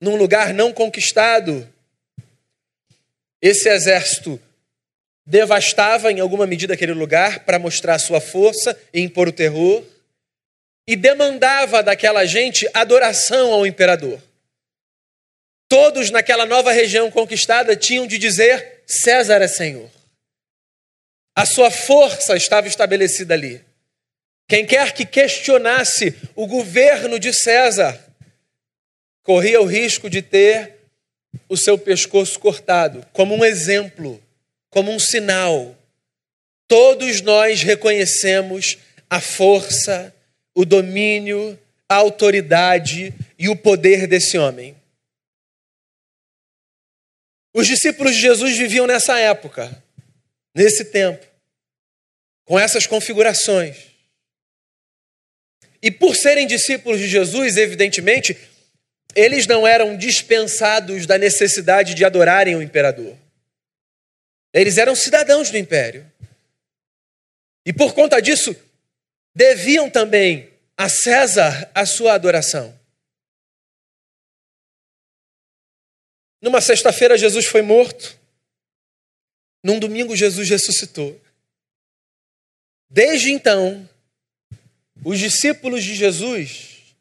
num 0.00 0.16
lugar 0.16 0.52
não 0.52 0.72
conquistado, 0.72 1.68
esse 3.40 3.68
exército 3.68 4.40
devastava 5.24 6.10
em 6.10 6.20
alguma 6.20 6.46
medida 6.46 6.74
aquele 6.74 6.92
lugar 6.92 7.44
para 7.44 7.58
mostrar 7.58 7.98
sua 7.98 8.20
força 8.20 8.78
e 8.92 9.00
impor 9.00 9.28
o 9.28 9.32
terror, 9.32 9.84
e 10.86 10.96
demandava 10.96 11.82
daquela 11.82 12.24
gente 12.24 12.68
adoração 12.74 13.52
ao 13.52 13.64
imperador. 13.64 14.20
Todos 15.68 16.10
naquela 16.10 16.44
nova 16.44 16.72
região 16.72 17.10
conquistada 17.10 17.76
tinham 17.76 18.06
de 18.06 18.18
dizer: 18.18 18.82
César 18.86 19.40
é 19.40 19.48
Senhor. 19.48 19.88
A 21.34 21.46
sua 21.46 21.70
força 21.70 22.36
estava 22.36 22.68
estabelecida 22.68 23.34
ali. 23.34 23.64
Quem 24.48 24.66
quer 24.66 24.92
que 24.92 25.06
questionasse 25.06 26.14
o 26.34 26.46
governo 26.46 27.18
de 27.18 27.32
César 27.32 27.98
corria 29.22 29.60
o 29.60 29.66
risco 29.66 30.10
de 30.10 30.20
ter 30.20 30.78
o 31.48 31.56
seu 31.56 31.78
pescoço 31.78 32.38
cortado, 32.38 33.06
como 33.12 33.34
um 33.34 33.44
exemplo, 33.44 34.22
como 34.68 34.92
um 34.92 34.98
sinal. 34.98 35.76
Todos 36.68 37.20
nós 37.20 37.62
reconhecemos 37.62 38.78
a 39.08 39.20
força, 39.20 40.14
o 40.54 40.64
domínio, 40.64 41.58
a 41.88 41.94
autoridade 41.94 43.14
e 43.38 43.48
o 43.48 43.56
poder 43.56 44.06
desse 44.06 44.36
homem. 44.38 44.76
Os 47.54 47.66
discípulos 47.66 48.14
de 48.14 48.22
Jesus 48.22 48.56
viviam 48.56 48.86
nessa 48.86 49.18
época, 49.18 49.82
nesse 50.54 50.86
tempo, 50.86 51.26
com 52.44 52.58
essas 52.58 52.86
configurações. 52.86 53.92
E 55.82 55.90
por 55.90 56.14
serem 56.14 56.46
discípulos 56.46 57.00
de 57.00 57.08
Jesus, 57.08 57.56
evidentemente, 57.56 58.36
eles 59.14 59.46
não 59.46 59.66
eram 59.66 59.96
dispensados 59.96 61.06
da 61.06 61.18
necessidade 61.18 61.94
de 61.94 62.04
adorarem 62.04 62.54
o 62.56 62.62
imperador. 62.62 63.16
Eles 64.52 64.78
eram 64.78 64.94
cidadãos 64.94 65.50
do 65.50 65.56
império. 65.56 66.10
E 67.64 67.72
por 67.72 67.94
conta 67.94 68.20
disso, 68.20 68.54
deviam 69.34 69.88
também 69.88 70.50
a 70.76 70.88
César 70.88 71.70
a 71.74 71.86
sua 71.86 72.14
adoração. 72.14 72.78
Numa 76.40 76.60
sexta-feira, 76.60 77.16
Jesus 77.16 77.46
foi 77.46 77.62
morto. 77.62 78.18
Num 79.62 79.78
domingo, 79.78 80.16
Jesus 80.16 80.48
ressuscitou. 80.48 81.20
Desde 82.90 83.30
então, 83.30 83.88
os 85.04 85.18
discípulos 85.18 85.84
de 85.84 85.94
Jesus, 85.94 86.94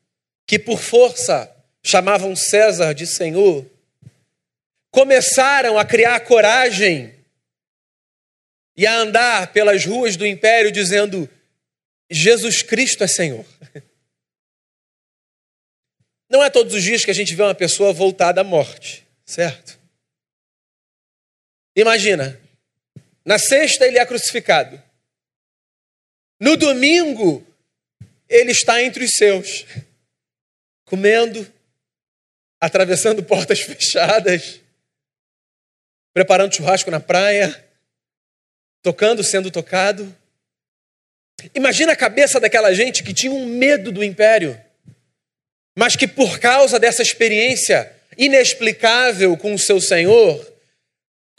que 0.45 0.59
por 0.59 0.79
força 0.79 1.53
chamavam 1.83 2.35
César 2.35 2.93
de 2.93 3.07
Senhor, 3.07 3.65
começaram 4.91 5.77
a 5.77 5.85
criar 5.85 6.19
coragem 6.21 7.13
e 8.77 8.85
a 8.85 8.95
andar 8.95 9.51
pelas 9.51 9.85
ruas 9.85 10.15
do 10.15 10.25
império 10.25 10.71
dizendo: 10.71 11.29
Jesus 12.09 12.61
Cristo 12.61 13.03
é 13.03 13.07
Senhor. 13.07 13.45
Não 16.29 16.43
é 16.43 16.49
todos 16.49 16.73
os 16.73 16.83
dias 16.83 17.03
que 17.03 17.11
a 17.11 17.15
gente 17.15 17.35
vê 17.35 17.43
uma 17.43 17.55
pessoa 17.55 17.91
voltada 17.91 18.41
à 18.41 18.43
morte. 18.43 19.05
Certo? 19.25 19.79
Imagina, 21.75 22.39
na 23.25 23.37
sexta 23.37 23.85
ele 23.85 23.99
é 23.99 24.05
crucificado. 24.05 24.81
No 26.39 26.57
domingo, 26.57 27.45
ele 28.27 28.51
está 28.51 28.81
entre 28.81 29.03
os 29.03 29.11
seus, 29.11 29.65
comendo, 30.85 31.51
atravessando 32.59 33.23
portas 33.23 33.59
fechadas, 33.61 34.59
preparando 36.13 36.55
churrasco 36.55 36.89
na 36.89 36.99
praia, 36.99 37.63
tocando, 38.81 39.23
sendo 39.23 39.51
tocado. 39.51 40.15
Imagina 41.53 41.93
a 41.93 41.95
cabeça 41.95 42.39
daquela 42.39 42.73
gente 42.73 43.03
que 43.03 43.13
tinha 43.13 43.31
um 43.31 43.45
medo 43.45 43.91
do 43.91 44.03
império, 44.03 44.59
mas 45.77 45.95
que 45.95 46.07
por 46.07 46.39
causa 46.39 46.79
dessa 46.79 47.01
experiência 47.01 47.91
inexplicável 48.17 49.37
com 49.37 49.53
o 49.53 49.59
seu 49.59 49.79
Senhor, 49.79 50.45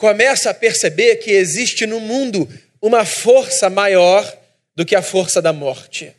começa 0.03 0.49
a 0.49 0.53
perceber 0.53 1.15
que 1.15 1.31
existe 1.31 1.85
no 1.85 1.97
mundo 1.97 2.45
uma 2.81 3.05
força 3.05 3.69
maior 3.69 4.37
do 4.75 4.85
que 4.85 4.97
a 4.97 5.01
força 5.01 5.41
da 5.41 5.53
morte. 5.53 6.13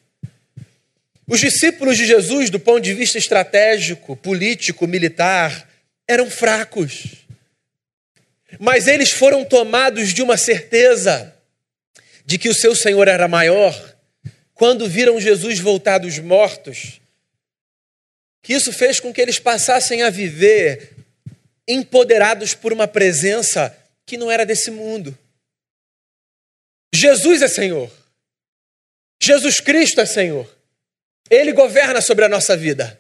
Os 1.27 1.39
discípulos 1.39 1.99
de 1.99 2.07
Jesus, 2.07 2.49
do 2.49 2.59
ponto 2.59 2.81
de 2.81 2.95
vista 2.95 3.19
estratégico, 3.19 4.17
político, 4.17 4.87
militar, 4.87 5.69
eram 6.09 6.31
fracos. 6.31 7.27
Mas 8.59 8.87
eles 8.87 9.11
foram 9.11 9.45
tomados 9.45 10.15
de 10.15 10.23
uma 10.23 10.39
certeza 10.39 11.35
de 12.25 12.39
que 12.39 12.49
o 12.49 12.55
seu 12.55 12.75
Senhor 12.75 13.07
era 13.07 13.29
maior 13.29 13.95
quando 14.55 14.89
viram 14.89 15.21
Jesus 15.21 15.59
voltar 15.59 15.99
dos 15.99 16.19
mortos 16.19 17.03
que 18.43 18.53
isso 18.53 18.73
fez 18.73 19.01
com 19.01 19.13
que 19.13 19.21
eles 19.21 19.39
passassem 19.39 20.03
a 20.03 20.11
viver 20.11 20.91
empoderados 21.67 22.55
por 22.55 22.73
uma 22.73 22.87
presença 22.87 23.77
que 24.07 24.17
não 24.17 24.31
era 24.31 24.45
desse 24.45 24.71
mundo. 24.71 25.17
Jesus 26.95 27.43
é 27.43 27.49
Senhor. 27.49 27.91
Jesus 29.23 29.61
Cristo 29.61 30.01
é 30.01 30.07
Senhor. 30.07 30.49
Ele 31.31 31.53
governa 31.53 32.01
sobre 32.01 32.25
a 32.25 32.29
nossa 32.29 32.57
vida. 32.57 32.99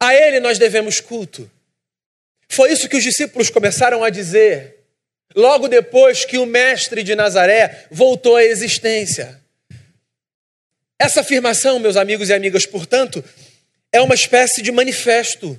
A 0.00 0.14
Ele 0.14 0.40
nós 0.40 0.58
devemos 0.58 1.00
culto. 1.00 1.50
Foi 2.48 2.72
isso 2.72 2.88
que 2.88 2.96
os 2.96 3.02
discípulos 3.02 3.50
começaram 3.50 4.02
a 4.02 4.10
dizer 4.10 4.76
logo 5.34 5.68
depois 5.68 6.24
que 6.24 6.38
o 6.38 6.46
Mestre 6.46 7.02
de 7.02 7.14
Nazaré 7.14 7.86
voltou 7.90 8.36
à 8.36 8.44
existência. 8.44 9.40
Essa 10.98 11.20
afirmação, 11.20 11.78
meus 11.78 11.96
amigos 11.96 12.30
e 12.30 12.32
amigas, 12.32 12.64
portanto, 12.64 13.22
é 13.92 14.00
uma 14.00 14.14
espécie 14.14 14.62
de 14.62 14.72
manifesto 14.72 15.58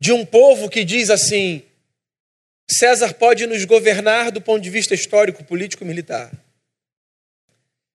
de 0.00 0.12
um 0.12 0.24
povo 0.24 0.68
que 0.68 0.84
diz 0.84 1.10
assim: 1.10 1.62
César 2.70 3.14
pode 3.14 3.46
nos 3.46 3.64
governar 3.64 4.30
do 4.30 4.40
ponto 4.40 4.62
de 4.62 4.70
vista 4.70 4.94
histórico, 4.94 5.44
político, 5.44 5.84
militar, 5.84 6.32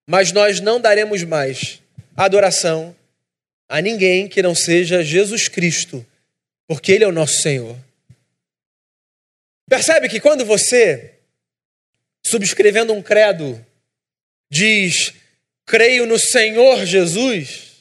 mas 0.08 0.32
nós 0.32 0.60
não 0.60 0.80
daremos 0.80 1.24
mais 1.24 1.82
adoração 2.16 2.96
a 3.70 3.82
ninguém 3.82 4.28
que 4.28 4.42
não 4.42 4.54
seja 4.54 5.04
Jesus 5.04 5.48
Cristo, 5.48 6.06
porque 6.68 6.92
Ele 6.92 7.04
é 7.04 7.08
o 7.08 7.12
nosso 7.12 7.42
Senhor. 7.42 7.78
Percebe 9.70 10.10
que 10.10 10.20
quando 10.20 10.46
você, 10.46 11.14
subscrevendo 12.26 12.94
um 12.94 13.02
credo, 13.02 13.66
diz 14.52 15.14
creio 15.66 16.06
no 16.06 16.20
Senhor 16.20 16.86
Jesus, 16.86 17.72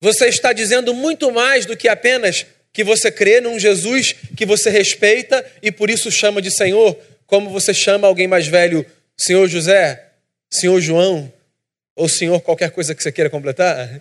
você 0.00 0.28
está 0.28 0.52
dizendo 0.52 0.94
muito 0.94 1.30
mais 1.30 1.66
do 1.66 1.76
que 1.76 1.88
apenas 1.88 2.46
que 2.72 2.84
você 2.84 3.10
crê 3.10 3.40
num 3.40 3.58
Jesus 3.58 4.14
que 4.36 4.46
você 4.46 4.70
respeita 4.70 5.44
e 5.62 5.72
por 5.72 5.90
isso 5.90 6.10
chama 6.10 6.40
de 6.40 6.50
Senhor, 6.50 6.96
como 7.26 7.50
você 7.50 7.74
chama 7.74 8.06
alguém 8.06 8.26
mais 8.26 8.46
velho, 8.46 8.84
Senhor 9.16 9.48
José, 9.48 10.08
Senhor 10.50 10.80
João, 10.80 11.32
ou 11.94 12.08
Senhor 12.08 12.40
qualquer 12.40 12.70
coisa 12.70 12.94
que 12.94 13.02
você 13.02 13.12
queira 13.12 13.30
completar. 13.30 14.00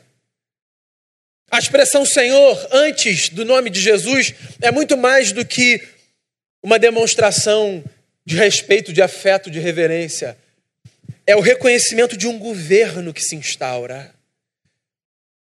A 1.51 1.57
expressão 1.57 2.05
Senhor 2.05 2.67
antes 2.71 3.29
do 3.29 3.43
nome 3.43 3.69
de 3.69 3.81
Jesus 3.81 4.33
é 4.61 4.71
muito 4.71 4.95
mais 4.95 5.31
do 5.31 5.43
que 5.45 5.81
uma 6.61 6.77
demonstração 6.77 7.83
de 8.25 8.35
respeito, 8.35 8.93
de 8.93 9.01
afeto, 9.01 9.49
de 9.49 9.59
reverência. 9.59 10.37
É 11.25 11.35
o 11.35 11.41
reconhecimento 11.41 12.15
de 12.15 12.27
um 12.27 12.37
governo 12.37 13.13
que 13.13 13.21
se 13.21 13.35
instaura. 13.35 14.13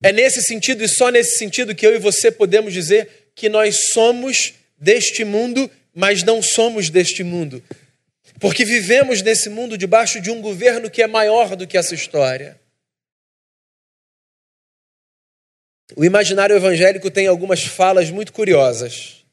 É 0.02 0.12
nesse 0.12 0.42
sentido 0.42 0.84
e 0.84 0.88
só 0.88 1.10
nesse 1.10 1.38
sentido 1.38 1.74
que 1.74 1.86
eu 1.86 1.94
e 1.94 1.98
você 1.98 2.30
podemos 2.30 2.72
dizer 2.72 3.30
que 3.34 3.48
nós 3.48 3.92
somos 3.92 4.54
deste 4.76 5.24
mundo, 5.24 5.70
mas 5.94 6.22
não 6.22 6.42
somos 6.42 6.90
deste 6.90 7.22
mundo. 7.22 7.62
Porque 8.40 8.64
vivemos 8.64 9.22
nesse 9.22 9.48
mundo 9.48 9.78
debaixo 9.78 10.20
de 10.20 10.30
um 10.30 10.42
governo 10.42 10.90
que 10.90 11.02
é 11.02 11.06
maior 11.06 11.56
do 11.56 11.66
que 11.66 11.78
essa 11.78 11.94
história. 11.94 12.60
O 15.94 16.04
imaginário 16.04 16.56
evangélico 16.56 17.10
tem 17.10 17.26
algumas 17.26 17.62
falas 17.62 18.10
muito 18.10 18.32
curiosas, 18.32 19.24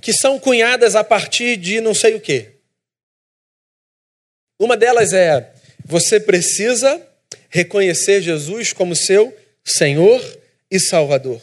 que 0.00 0.12
são 0.12 0.38
cunhadas 0.38 0.94
a 0.94 1.02
partir 1.02 1.56
de 1.56 1.80
não 1.80 1.94
sei 1.94 2.14
o 2.14 2.20
quê. 2.20 2.56
Uma 4.58 4.76
delas 4.76 5.12
é: 5.12 5.54
você 5.84 6.20
precisa 6.20 7.07
reconhecer 7.48 8.20
Jesus 8.20 8.72
como 8.72 8.94
seu 8.94 9.34
Senhor 9.64 10.22
e 10.70 10.78
Salvador. 10.78 11.40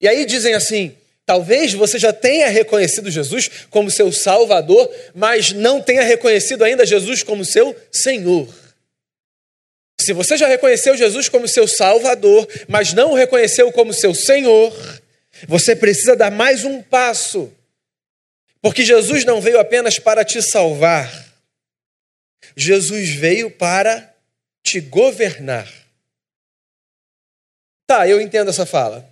E 0.00 0.08
aí 0.08 0.24
dizem 0.24 0.54
assim: 0.54 0.96
talvez 1.24 1.72
você 1.72 1.98
já 1.98 2.12
tenha 2.12 2.48
reconhecido 2.48 3.10
Jesus 3.10 3.48
como 3.70 3.90
seu 3.90 4.12
Salvador, 4.12 4.92
mas 5.14 5.52
não 5.52 5.80
tenha 5.80 6.02
reconhecido 6.02 6.64
ainda 6.64 6.84
Jesus 6.84 7.22
como 7.22 7.44
seu 7.44 7.74
Senhor. 7.90 8.48
Se 10.00 10.12
você 10.12 10.36
já 10.36 10.48
reconheceu 10.48 10.96
Jesus 10.96 11.28
como 11.28 11.46
seu 11.46 11.68
Salvador, 11.68 12.48
mas 12.66 12.92
não 12.92 13.12
o 13.12 13.14
reconheceu 13.14 13.70
como 13.70 13.92
seu 13.92 14.12
Senhor, 14.12 14.72
você 15.46 15.76
precisa 15.76 16.16
dar 16.16 16.30
mais 16.30 16.64
um 16.64 16.82
passo. 16.82 17.52
Porque 18.60 18.84
Jesus 18.84 19.24
não 19.24 19.40
veio 19.40 19.60
apenas 19.60 19.98
para 19.98 20.24
te 20.24 20.42
salvar, 20.42 21.32
Jesus 22.56 23.10
veio 23.10 23.50
para 23.50 24.11
te 24.62 24.80
governar. 24.80 25.68
Tá, 27.86 28.08
eu 28.08 28.20
entendo 28.20 28.50
essa 28.50 28.64
fala. 28.64 29.08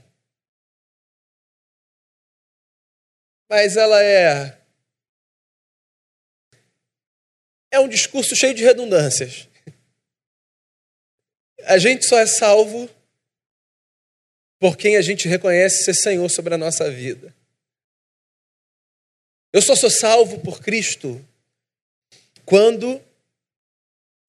Mas 3.49 3.76
ela 3.76 4.02
é. 4.02 4.57
É 7.73 7.80
um 7.80 7.88
discurso 7.88 8.35
cheio 8.37 8.54
de 8.54 8.64
redundâncias. 8.64 9.49
A 11.64 11.78
gente 11.78 12.04
só 12.04 12.19
é 12.19 12.26
salvo 12.26 12.88
por 14.59 14.76
quem 14.76 14.97
a 14.97 15.02
gente 15.02 15.28
reconhece 15.28 15.85
ser 15.85 15.95
Senhor 15.95 16.28
sobre 16.28 16.54
a 16.54 16.59
nossa 16.59 16.90
vida. 16.90 17.35
Eu 19.52 19.61
só 19.61 19.75
sou 19.75 19.90
salvo 19.90 20.40
por 20.40 20.61
Cristo 20.61 21.25
quando 22.45 23.02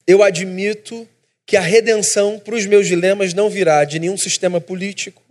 eu 0.08 0.24
admito 0.24 1.08
que 1.46 1.58
a 1.58 1.62
redenção 1.62 2.40
para 2.40 2.56
os 2.56 2.66
meus 2.66 2.88
dilemas 2.88 3.34
não 3.34 3.50
virá 3.50 3.84
de 3.84 4.00
nenhum 4.00 4.18
sistema 4.18 4.62
político, 4.62 5.22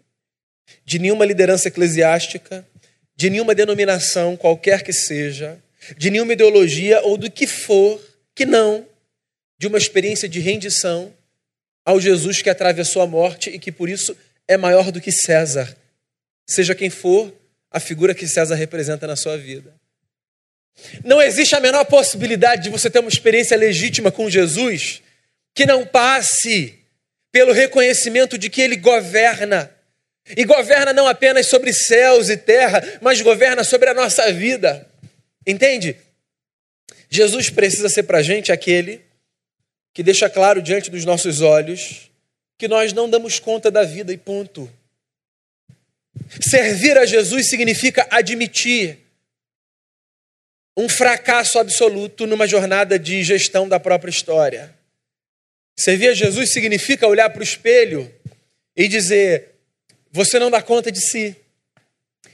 de 0.85 0.99
nenhuma 0.99 1.25
liderança 1.25 1.69
eclesiástica, 1.69 2.67
de 3.17 3.31
nenhuma 3.31 3.55
denominação, 3.55 4.37
qualquer 4.37 4.83
que 4.83 4.93
seja, 4.93 5.59
de 5.97 6.11
nenhuma 6.11 6.33
ideologia 6.33 7.01
ou 7.03 7.17
do 7.17 7.31
que 7.31 7.47
for, 7.47 8.01
que 8.35 8.45
não, 8.45 8.87
de 9.59 9.67
uma 9.67 9.79
experiência 9.79 10.29
de 10.29 10.41
rendição 10.41 11.13
ao 11.85 12.01
Jesus 12.01 12.43
que 12.43 12.51
atravessou 12.51 13.03
a 13.03 13.07
morte 13.07 13.51
e 13.51 13.59
que 13.59 13.73
por 13.73 13.89
isso 13.89 14.17
é 14.47 14.57
maior 14.57 14.91
do 14.91 15.01
que 15.01 15.13
César, 15.13 15.77
seja 16.47 16.75
quem 16.75 16.91
for 16.91 17.33
a 17.71 17.79
figura 17.79 18.15
que 18.15 18.27
César 18.27 18.55
representa 18.55 19.07
na 19.07 19.17
sua 19.17 19.37
vida. 19.37 19.73
Não 21.05 21.21
existe 21.21 21.55
a 21.55 21.61
menor 21.61 21.85
possibilidade 21.85 22.65
de 22.65 22.71
você 22.71 22.91
ter 22.91 23.01
uma 23.01 23.09
experiência 23.09 23.57
legítima 23.57 24.11
com 24.11 24.31
Jesus 24.31 25.03
que 25.55 25.67
não 25.67 25.85
passe 25.87 26.79
pelo 27.33 27.53
reconhecimento 27.53 28.39
de 28.39 28.49
que 28.49 28.61
ele 28.61 28.77
governa. 28.77 29.71
E 30.37 30.45
governa 30.45 30.93
não 30.93 31.09
apenas 31.09 31.47
sobre 31.47 31.73
céus 31.73 32.29
e 32.29 32.37
terra, 32.37 32.83
mas 33.01 33.21
governa 33.21 33.65
sobre 33.65 33.89
a 33.89 33.95
nossa 33.95 34.33
vida. 34.33 34.89
Entende? 35.47 35.97
Jesus 37.09 37.51
precisa 37.51 37.89
ser 37.89 38.05
para 38.05 38.19
a 38.19 38.23
gente 38.23 38.53
aquele 38.53 39.01
que 39.93 40.03
deixa 40.03 40.31
claro 40.31 40.63
diante 40.63 40.91
dos 40.91 41.05
nossos 41.05 41.41
olhos 41.41 42.11
que 42.57 42.69
nós 42.69 42.93
não 42.93 43.09
damos 43.09 43.39
conta 43.39 43.71
da 43.71 43.83
vida 43.83 44.13
e 44.13 44.19
ponto. 44.19 44.71
Servir 46.41 46.97
a 46.99 47.07
Jesus 47.07 47.49
significa 47.49 48.07
admitir 48.11 48.99
um 50.77 50.89
fracasso 50.89 51.59
absoluto 51.59 52.27
numa 52.27 52.47
jornada 52.47 52.99
de 52.99 53.23
gestão 53.23 53.69
da 53.69 53.79
própria 53.79 54.11
história. 54.11 54.75
Servir 55.79 56.09
a 56.09 56.15
Jesus 56.15 56.53
significa 56.53 57.07
olhar 57.07 57.31
para 57.31 57.41
o 57.41 57.45
espelho 57.45 58.13
e 58.77 58.89
dizer: 58.89 59.55
você 60.11 60.39
não 60.39 60.51
dá 60.51 60.61
conta 60.61 60.91
de 60.91 61.01
si. 61.01 61.37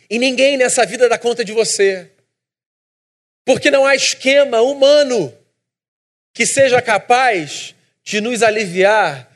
E 0.09 0.19
ninguém 0.19 0.57
nessa 0.57 0.87
vida 0.87 1.09
dá 1.09 1.19
conta 1.19 1.45
de 1.45 1.53
você. 1.53 2.11
Porque 3.45 3.71
não 3.71 3.85
há 3.85 3.95
esquema 3.95 4.61
humano 4.61 5.33
que 6.33 6.47
seja 6.47 6.83
capaz 6.83 7.75
de 8.03 8.21
nos 8.21 8.43
aliviar 8.43 9.31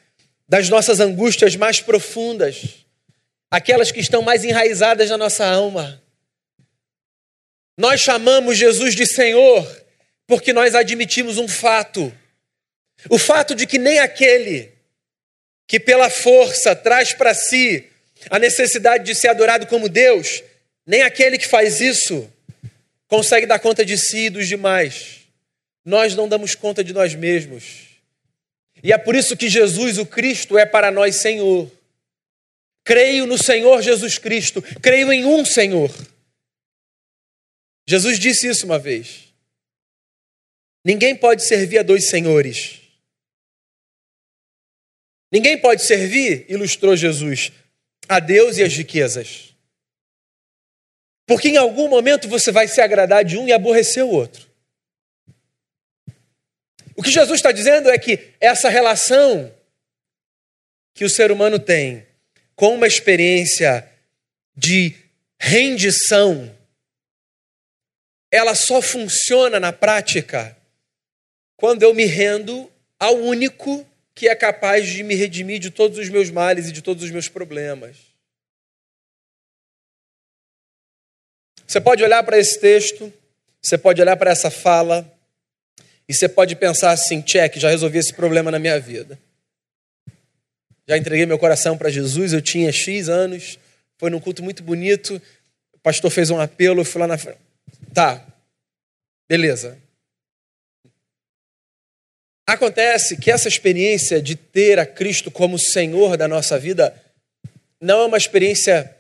das 0.49 0.69
nossas 0.69 1.01
angústias 1.01 1.55
mais 1.55 1.81
profundas, 1.81 2.85
aquelas 3.51 3.93
que 3.93 4.01
estão 4.01 4.23
mais 4.23 4.45
enraizadas 4.45 5.11
na 5.11 5.17
nossa 5.17 5.47
alma. 5.47 6.00
Nós 7.77 8.01
chamamos 8.01 8.59
Jesus 8.59 8.95
de 8.95 9.07
Senhor 9.07 9.67
porque 10.27 10.53
nós 10.53 10.75
admitimos 10.75 11.39
um 11.39 11.49
fato: 11.49 12.13
o 13.09 13.19
fato 13.19 13.55
de 13.55 13.67
que 13.67 13.79
nem 13.79 13.99
aquele 13.99 14.73
que 15.67 15.79
pela 15.79 16.11
força 16.11 16.75
traz 16.75 17.13
para 17.13 17.33
si 17.33 17.87
a 18.29 18.39
necessidade 18.39 19.05
de 19.05 19.15
ser 19.15 19.29
adorado 19.29 19.67
como 19.67 19.89
Deus, 19.89 20.43
nem 20.87 21.03
aquele 21.03 21.39
que 21.39 21.47
faz 21.47 21.81
isso 21.81 22.31
consegue 23.07 23.47
dar 23.47 23.59
conta 23.59 23.85
de 23.85 23.97
si 23.97 24.27
e 24.27 24.31
dos 24.31 24.49
demais 24.49 25.21
nós 25.85 26.15
não 26.15 26.29
damos 26.29 26.55
conta 26.55 26.85
de 26.85 26.93
nós 26.93 27.15
mesmos. 27.15 27.89
E 28.83 28.93
é 28.93 28.99
por 28.99 29.15
isso 29.15 29.37
que 29.37 29.49
Jesus, 29.49 29.99
o 29.99 30.07
Cristo, 30.07 30.59
é 30.59 30.65
para 30.65 30.91
nós 30.91 31.17
Senhor. 31.17 31.71
Creio 32.85 33.27
no 33.27 33.37
Senhor 33.37 33.83
Jesus 33.83 34.19
Cristo, 34.19 34.63
creio 34.81 35.13
em 35.13 35.25
um 35.25 35.45
Senhor. 35.45 35.91
Jesus 37.91 38.21
disse 38.21 38.47
isso 38.47 38.67
uma 38.67 38.79
vez. 38.79 39.35
Ninguém 40.85 41.17
pode 41.17 41.45
servir 41.45 41.79
a 41.79 41.83
dois 41.83 42.09
senhores. 42.09 42.83
Ninguém 45.33 45.61
pode 45.61 45.83
servir, 45.83 46.47
ilustrou 46.49 46.95
Jesus, 46.95 47.51
a 48.09 48.21
Deus 48.21 48.59
e 48.59 48.63
as 48.63 48.73
riquezas. 48.73 49.57
Porque 51.27 51.49
em 51.49 51.57
algum 51.57 51.89
momento 51.89 52.29
você 52.29 52.53
vai 52.53 52.69
se 52.69 52.81
agradar 52.81 53.25
de 53.25 53.37
um 53.37 53.49
e 53.49 53.53
aborrecer 53.53 54.05
o 54.05 54.11
outro. 54.11 54.49
O 56.95 57.03
que 57.03 57.11
Jesus 57.11 57.41
está 57.41 57.51
dizendo 57.51 57.91
é 57.91 57.99
que 57.99 58.35
essa 58.39 58.69
relação 58.69 59.53
que 60.95 61.05
o 61.05 61.11
ser 61.11 61.33
humano 61.33 61.59
tem 61.59 62.07
com 62.55 62.73
uma 62.73 62.87
experiência 62.87 63.91
de 64.57 64.95
rendição, 65.41 66.57
ela 68.31 68.55
só 68.55 68.81
funciona 68.81 69.59
na 69.59 69.73
prática 69.73 70.57
quando 71.57 71.83
eu 71.83 71.93
me 71.93 72.05
rendo 72.05 72.71
ao 72.99 73.17
único 73.17 73.87
que 74.15 74.29
é 74.29 74.35
capaz 74.35 74.87
de 74.87 75.03
me 75.03 75.15
redimir 75.15 75.59
de 75.59 75.71
todos 75.71 75.99
os 75.99 76.09
meus 76.09 76.31
males 76.31 76.69
e 76.69 76.73
de 76.73 76.83
todos 76.83 77.03
os 77.03 77.11
meus 77.11 77.29
problemas. 77.29 77.97
Você 81.67 81.81
pode 81.81 82.03
olhar 82.03 82.23
para 82.23 82.39
esse 82.39 82.59
texto, 82.59 83.13
você 83.63 83.79
pode 83.79 84.01
olhar 84.01 84.17
para 84.17 84.31
essa 84.31 84.51
fala, 84.51 85.11
e 86.09 86.15
você 86.15 86.29
pode 86.29 86.57
pensar 86.57 86.91
assim: 86.91 87.23
check, 87.23 87.57
já 87.57 87.71
resolvi 87.71 87.99
esse 87.99 88.13
problema 88.13 88.51
na 88.51 88.59
minha 88.59 88.79
vida. 88.81 89.19
Já 90.89 90.99
entreguei 90.99 91.25
meu 91.25 91.39
coração 91.39 91.79
para 91.79 91.89
Jesus, 91.89 92.33
eu 92.33 92.43
tinha 92.43 92.73
X 92.73 93.09
anos, 93.09 93.59
foi 93.97 94.11
num 94.11 94.19
culto 94.19 94.43
muito 94.43 94.63
bonito, 94.63 95.23
o 95.73 95.79
pastor 95.79 96.11
fez 96.11 96.31
um 96.31 96.41
apelo, 96.41 96.81
eu 96.81 96.85
fui 96.85 97.01
lá 97.01 97.07
na 97.07 97.17
frente. 97.17 97.50
Tá, 97.93 98.25
beleza. 99.29 99.79
Acontece 102.47 103.17
que 103.17 103.31
essa 103.31 103.49
experiência 103.49 104.21
de 104.21 104.35
ter 104.35 104.79
a 104.79 104.87
Cristo 104.87 105.31
como 105.31 105.59
Senhor 105.59 106.17
da 106.17 106.27
nossa 106.27 106.59
vida 106.59 106.95
não 107.81 108.01
é 108.03 108.07
uma 108.07 108.17
experiência 108.17 108.97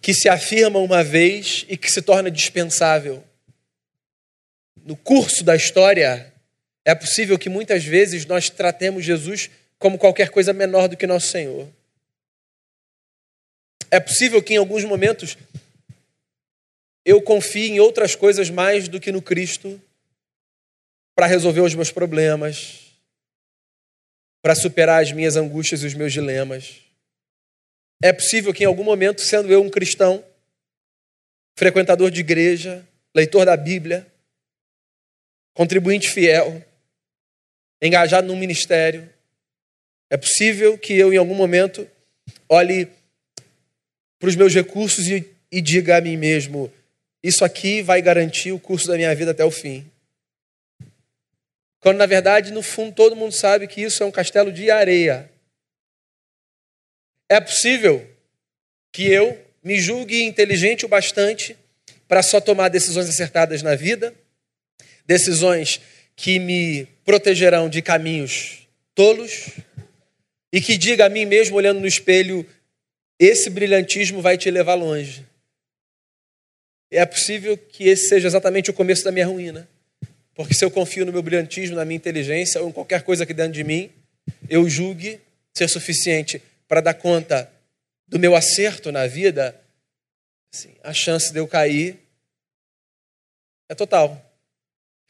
que 0.00 0.14
se 0.14 0.28
afirma 0.28 0.78
uma 0.78 1.02
vez 1.02 1.64
e 1.68 1.76
que 1.76 1.90
se 1.90 2.00
torna 2.00 2.30
dispensável. 2.30 3.22
No 4.84 4.96
curso 4.96 5.44
da 5.44 5.54
história, 5.54 6.32
é 6.84 6.94
possível 6.94 7.38
que 7.38 7.48
muitas 7.48 7.84
vezes 7.84 8.26
nós 8.26 8.50
tratemos 8.50 9.04
Jesus 9.04 9.50
como 9.78 9.98
qualquer 9.98 10.30
coisa 10.30 10.52
menor 10.52 10.88
do 10.88 10.96
que 10.96 11.06
nosso 11.06 11.28
Senhor. 11.28 11.68
É 13.90 14.00
possível 14.00 14.42
que 14.42 14.54
em 14.54 14.56
alguns 14.56 14.84
momentos 14.84 15.36
eu 17.04 17.20
confie 17.20 17.70
em 17.70 17.80
outras 17.80 18.14
coisas 18.14 18.50
mais 18.50 18.88
do 18.88 19.00
que 19.00 19.10
no 19.10 19.20
Cristo 19.20 19.80
para 21.14 21.26
resolver 21.26 21.60
os 21.60 21.74
meus 21.74 21.90
problemas, 21.90 22.92
para 24.40 24.54
superar 24.54 25.02
as 25.02 25.12
minhas 25.12 25.36
angústias 25.36 25.82
e 25.82 25.86
os 25.86 25.94
meus 25.94 26.12
dilemas. 26.12 26.80
É 28.02 28.12
possível 28.12 28.52
que 28.52 28.64
em 28.64 28.66
algum 28.66 28.84
momento, 28.84 29.20
sendo 29.20 29.52
eu 29.52 29.62
um 29.62 29.70
cristão, 29.70 30.24
frequentador 31.56 32.10
de 32.10 32.20
igreja, 32.20 32.86
leitor 33.14 33.44
da 33.44 33.56
Bíblia, 33.56 34.06
contribuinte 35.54 36.08
fiel, 36.08 36.64
engajado 37.80 38.26
num 38.26 38.36
ministério, 38.36 39.08
é 40.10 40.16
possível 40.16 40.76
que 40.76 40.94
eu, 40.94 41.12
em 41.12 41.16
algum 41.16 41.34
momento, 41.34 41.88
olhe 42.48 42.88
para 44.18 44.28
os 44.28 44.36
meus 44.36 44.54
recursos 44.54 45.08
e, 45.08 45.28
e 45.50 45.60
diga 45.60 45.96
a 45.96 46.00
mim 46.00 46.16
mesmo: 46.16 46.72
isso 47.22 47.44
aqui 47.44 47.82
vai 47.82 48.02
garantir 48.02 48.52
o 48.52 48.58
curso 48.58 48.88
da 48.88 48.96
minha 48.96 49.14
vida 49.14 49.30
até 49.30 49.44
o 49.44 49.50
fim. 49.50 49.90
Quando, 51.80 51.98
na 51.98 52.06
verdade, 52.06 52.52
no 52.52 52.62
fundo, 52.62 52.94
todo 52.94 53.16
mundo 53.16 53.32
sabe 53.32 53.66
que 53.66 53.82
isso 53.82 54.02
é 54.02 54.06
um 54.06 54.10
castelo 54.10 54.52
de 54.52 54.70
areia. 54.70 55.30
É 57.28 57.40
possível 57.40 58.08
que 58.92 59.06
eu 59.06 59.40
me 59.62 59.80
julgue 59.80 60.22
inteligente 60.22 60.84
o 60.84 60.88
bastante 60.88 61.56
para 62.06 62.22
só 62.22 62.40
tomar 62.40 62.68
decisões 62.68 63.08
acertadas 63.08 63.62
na 63.62 63.74
vida, 63.74 64.14
decisões 65.06 65.80
que 66.14 66.38
me 66.38 66.86
protegerão 67.04 67.68
de 67.68 67.80
caminhos 67.80 68.68
tolos, 68.94 69.50
e 70.52 70.60
que 70.60 70.76
diga 70.76 71.06
a 71.06 71.08
mim 71.08 71.24
mesmo, 71.24 71.56
olhando 71.56 71.80
no 71.80 71.86
espelho, 71.86 72.46
esse 73.18 73.48
brilhantismo 73.48 74.20
vai 74.20 74.36
te 74.36 74.50
levar 74.50 74.74
longe. 74.74 75.24
É 76.94 77.06
possível 77.06 77.56
que 77.56 77.88
esse 77.88 78.08
seja 78.08 78.28
exatamente 78.28 78.70
o 78.70 78.74
começo 78.74 79.02
da 79.02 79.10
minha 79.10 79.26
ruína. 79.26 79.66
Porque 80.34 80.54
se 80.54 80.64
eu 80.64 80.70
confio 80.70 81.06
no 81.06 81.12
meu 81.12 81.22
brilhantismo, 81.22 81.76
na 81.76 81.84
minha 81.84 81.96
inteligência 81.96 82.60
ou 82.60 82.68
em 82.68 82.72
qualquer 82.72 83.02
coisa 83.02 83.24
aqui 83.24 83.32
dentro 83.32 83.52
de 83.52 83.64
mim, 83.64 83.90
eu 84.48 84.68
julgue 84.68 85.18
ser 85.54 85.68
suficiente 85.68 86.42
para 86.68 86.80
dar 86.80 86.94
conta 86.94 87.50
do 88.06 88.18
meu 88.18 88.34
acerto 88.36 88.92
na 88.92 89.06
vida, 89.06 89.58
assim, 90.52 90.74
a 90.82 90.92
chance 90.92 91.32
de 91.32 91.38
eu 91.38 91.48
cair 91.48 91.98
é 93.70 93.74
total. 93.74 94.30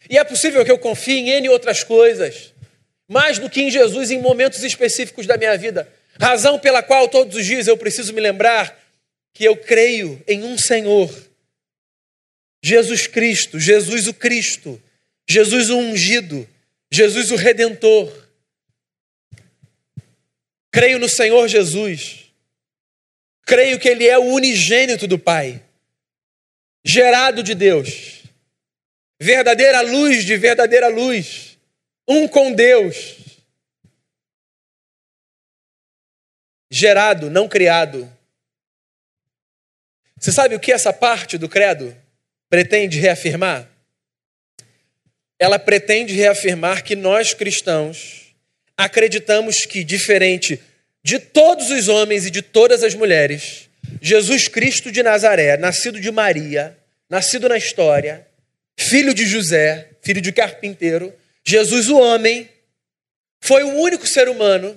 E 0.09 0.19
é 0.19 0.25
possível 0.25 0.65
que 0.65 0.71
eu 0.71 0.79
confie 0.79 1.19
em 1.19 1.31
N 1.31 1.49
outras 1.49 1.83
coisas, 1.83 2.53
mais 3.09 3.39
do 3.39 3.51
que 3.51 3.61
em 3.61 3.71
Jesus 3.71 4.11
em 4.11 4.21
momentos 4.21 4.63
específicos 4.63 5.27
da 5.27 5.37
minha 5.37 5.57
vida. 5.57 5.89
Razão 6.21 6.59
pela 6.59 6.83
qual 6.83 7.09
todos 7.09 7.37
os 7.37 7.45
dias 7.45 7.67
eu 7.67 7.77
preciso 7.77 8.13
me 8.13 8.21
lembrar 8.21 8.79
que 9.33 9.45
eu 9.45 9.57
creio 9.57 10.23
em 10.29 10.45
um 10.45 10.57
Senhor, 10.59 11.11
Jesus 12.63 13.07
Cristo, 13.07 13.59
Jesus 13.59 14.07
o 14.07 14.15
Cristo, 14.15 14.81
Jesus 15.29 15.71
o 15.71 15.77
ungido, 15.77 16.49
Jesus 16.91 17.31
o 17.31 17.37
redentor, 17.37 18.23
Creio 20.73 20.99
no 20.99 21.09
Senhor 21.09 21.47
Jesus. 21.47 22.33
Creio 23.45 23.79
que 23.79 23.89
Ele 23.89 24.09
é 24.09 24.19
o 24.19 24.33
unigênito 24.33 25.07
do 25.07 25.19
Pai, 25.19 25.63
gerado 26.83 27.43
de 27.43 27.55
Deus, 27.55 28.23
verdadeira 29.21 29.83
luz 29.83 30.25
de 30.25 30.37
verdadeira 30.37 30.89
luz, 30.89 31.59
um 32.09 32.27
com 32.27 32.53
Deus, 32.53 33.17
gerado, 36.71 37.29
não 37.29 37.49
criado. 37.49 38.11
Você 40.19 40.33
sabe 40.33 40.55
o 40.55 40.61
que 40.61 40.73
essa 40.73 40.93
parte 40.93 41.37
do 41.37 41.49
credo 41.49 41.95
pretende 42.53 42.99
reafirmar? 42.99 43.67
Ela 45.39 45.59
pretende 45.59 46.13
reafirmar 46.13 46.85
que 46.85 46.95
nós 46.95 47.33
cristãos 47.33 48.35
acreditamos 48.77 49.65
que, 49.65 49.83
diferente 49.83 50.61
de 51.03 51.19
todos 51.19 51.71
os 51.71 51.89
homens 51.89 52.27
e 52.27 52.31
de 52.31 52.43
todas 52.43 52.83
as 52.83 52.95
mulheres, 52.95 53.71
Jesus 54.03 54.49
Cristo 54.49 54.93
de 54.93 55.03
Nazaré, 55.03 55.57
nascido 55.57 55.99
de 55.99 56.11
Maria, 56.11 56.77
nascido 57.09 57.49
na 57.49 57.57
história, 57.57 58.27
filho 58.79 59.15
de 59.15 59.25
José, 59.25 59.89
filho 60.03 60.21
de 60.21 60.31
carpinteiro, 60.31 61.11
Jesus, 61.43 61.89
o 61.89 61.99
homem, 61.99 62.51
foi 63.41 63.63
o 63.63 63.79
único 63.79 64.07
ser 64.07 64.29
humano 64.29 64.77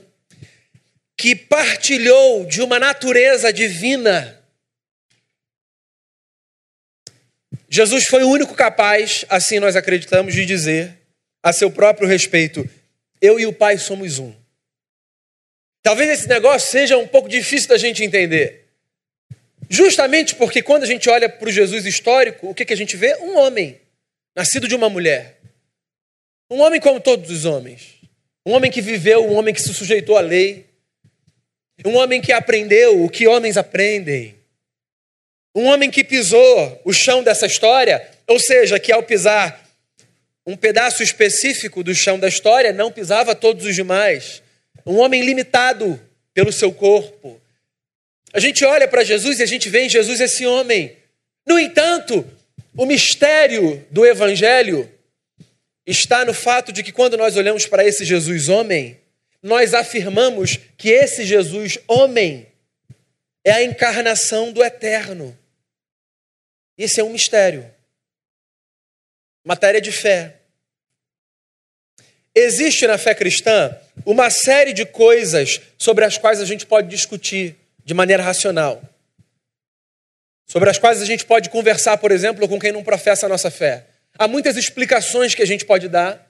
que 1.18 1.36
partilhou 1.36 2.46
de 2.46 2.62
uma 2.62 2.80
natureza 2.80 3.52
divina. 3.52 4.42
Jesus 7.76 8.06
foi 8.06 8.24
o 8.24 8.30
único 8.30 8.56
capaz, 8.56 9.26
assim 9.28 9.60
nós 9.60 9.76
acreditamos, 9.76 10.34
de 10.34 10.46
dizer 10.46 10.98
a 11.44 11.52
seu 11.52 11.70
próprio 11.70 12.08
respeito: 12.08 12.66
eu 13.22 13.38
e 13.38 13.46
o 13.46 13.52
Pai 13.52 13.78
somos 13.78 14.18
um. 14.18 14.34
Talvez 15.84 16.10
esse 16.10 16.30
negócio 16.30 16.72
seja 16.72 16.98
um 16.98 17.06
pouco 17.06 17.28
difícil 17.28 17.68
da 17.68 17.78
gente 17.78 18.02
entender. 18.02 18.64
Justamente 19.70 20.36
porque 20.36 20.62
quando 20.62 20.84
a 20.84 20.86
gente 20.86 21.10
olha 21.10 21.28
para 21.28 21.50
o 21.50 21.52
Jesus 21.52 21.86
histórico, 21.86 22.50
o 22.50 22.54
que, 22.54 22.64
que 22.64 22.72
a 22.72 22.78
gente 22.78 22.96
vê? 22.96 23.14
Um 23.18 23.36
homem, 23.40 23.78
nascido 24.34 24.70
de 24.70 24.76
uma 24.76 24.90
mulher. 24.90 25.42
Um 26.50 26.62
homem 26.62 26.80
como 26.80 27.02
todos 27.02 27.30
os 27.30 27.44
homens. 27.44 27.96
Um 28.46 28.54
homem 28.54 28.72
que 28.72 28.82
viveu, 28.82 29.26
um 29.26 29.34
homem 29.34 29.54
que 29.54 29.62
se 29.62 29.74
sujeitou 29.74 30.18
à 30.18 30.22
lei. 30.22 30.66
Um 31.86 31.98
homem 31.98 32.22
que 32.22 32.32
aprendeu 32.32 33.04
o 33.04 33.10
que 33.10 33.28
homens 33.28 33.58
aprendem. 33.58 34.35
Um 35.56 35.68
homem 35.68 35.90
que 35.90 36.04
pisou 36.04 36.82
o 36.84 36.92
chão 36.92 37.24
dessa 37.24 37.46
história, 37.46 38.06
ou 38.28 38.38
seja, 38.38 38.78
que 38.78 38.92
ao 38.92 39.02
pisar 39.02 39.66
um 40.46 40.58
pedaço 40.58 41.02
específico 41.02 41.82
do 41.82 41.96
chão 41.96 42.20
da 42.20 42.28
história, 42.28 42.74
não 42.74 42.92
pisava 42.92 43.34
todos 43.34 43.66
os 43.66 43.74
demais. 43.74 44.44
Um 44.86 44.98
homem 44.98 45.24
limitado 45.24 46.00
pelo 46.34 46.52
seu 46.52 46.72
corpo. 46.72 47.42
A 48.34 48.40
gente 48.40 48.66
olha 48.66 48.88
para 48.88 49.04
Jesus 49.04 49.40
e 49.40 49.44
a 49.44 49.46
gente 49.46 49.70
vê 49.70 49.86
em 49.86 49.90
Jesus 49.90 50.20
esse 50.20 50.46
homem. 50.46 50.98
No 51.48 51.58
entanto, 51.58 52.30
o 52.76 52.86
mistério 52.86 53.84
do 53.90 54.06
Evangelho 54.06 54.92
está 55.88 56.26
no 56.26 56.34
fato 56.34 56.74
de 56.74 56.84
que 56.84 56.92
quando 56.92 57.16
nós 57.16 57.38
olhamos 57.38 57.66
para 57.66 57.88
esse 57.88 58.04
Jesus 58.04 58.50
homem, 58.50 59.00
nós 59.42 59.74
afirmamos 59.74 60.60
que 60.78 60.90
esse 60.90 61.24
Jesus 61.24 61.80
homem 61.88 62.46
é 63.44 63.52
a 63.52 63.64
encarnação 63.64 64.52
do 64.52 64.64
eterno. 64.64 65.38
Esse 66.78 67.00
é 67.00 67.04
um 67.04 67.10
mistério. 67.10 67.70
Matéria 69.44 69.80
de 69.80 69.92
fé. 69.92 70.40
Existe 72.34 72.86
na 72.86 72.98
fé 72.98 73.16
cristã 73.16 73.78
uma 74.06 74.30
série 74.30 74.74
de 74.74 74.86
coisas 74.86 75.62
sobre 75.78 76.04
as 76.04 76.18
quais 76.18 76.42
a 76.42 76.46
gente 76.46 76.66
pode 76.66 76.90
discutir 76.90 77.56
de 77.84 77.94
maneira 77.94 78.22
racional. 78.22 78.82
Sobre 80.46 80.70
as 80.70 80.78
quais 80.78 81.02
a 81.02 81.06
gente 81.06 81.26
pode 81.26 81.50
conversar, 81.50 81.98
por 81.98 82.12
exemplo, 82.12 82.48
com 82.48 82.60
quem 82.60 82.72
não 82.72 82.84
professa 82.84 83.26
a 83.26 83.30
nossa 83.30 83.50
fé. 83.50 83.88
Há 84.18 84.28
muitas 84.28 84.58
explicações 84.58 85.34
que 85.34 85.42
a 85.42 85.48
gente 85.48 85.66
pode 85.66 85.88
dar 85.88 86.26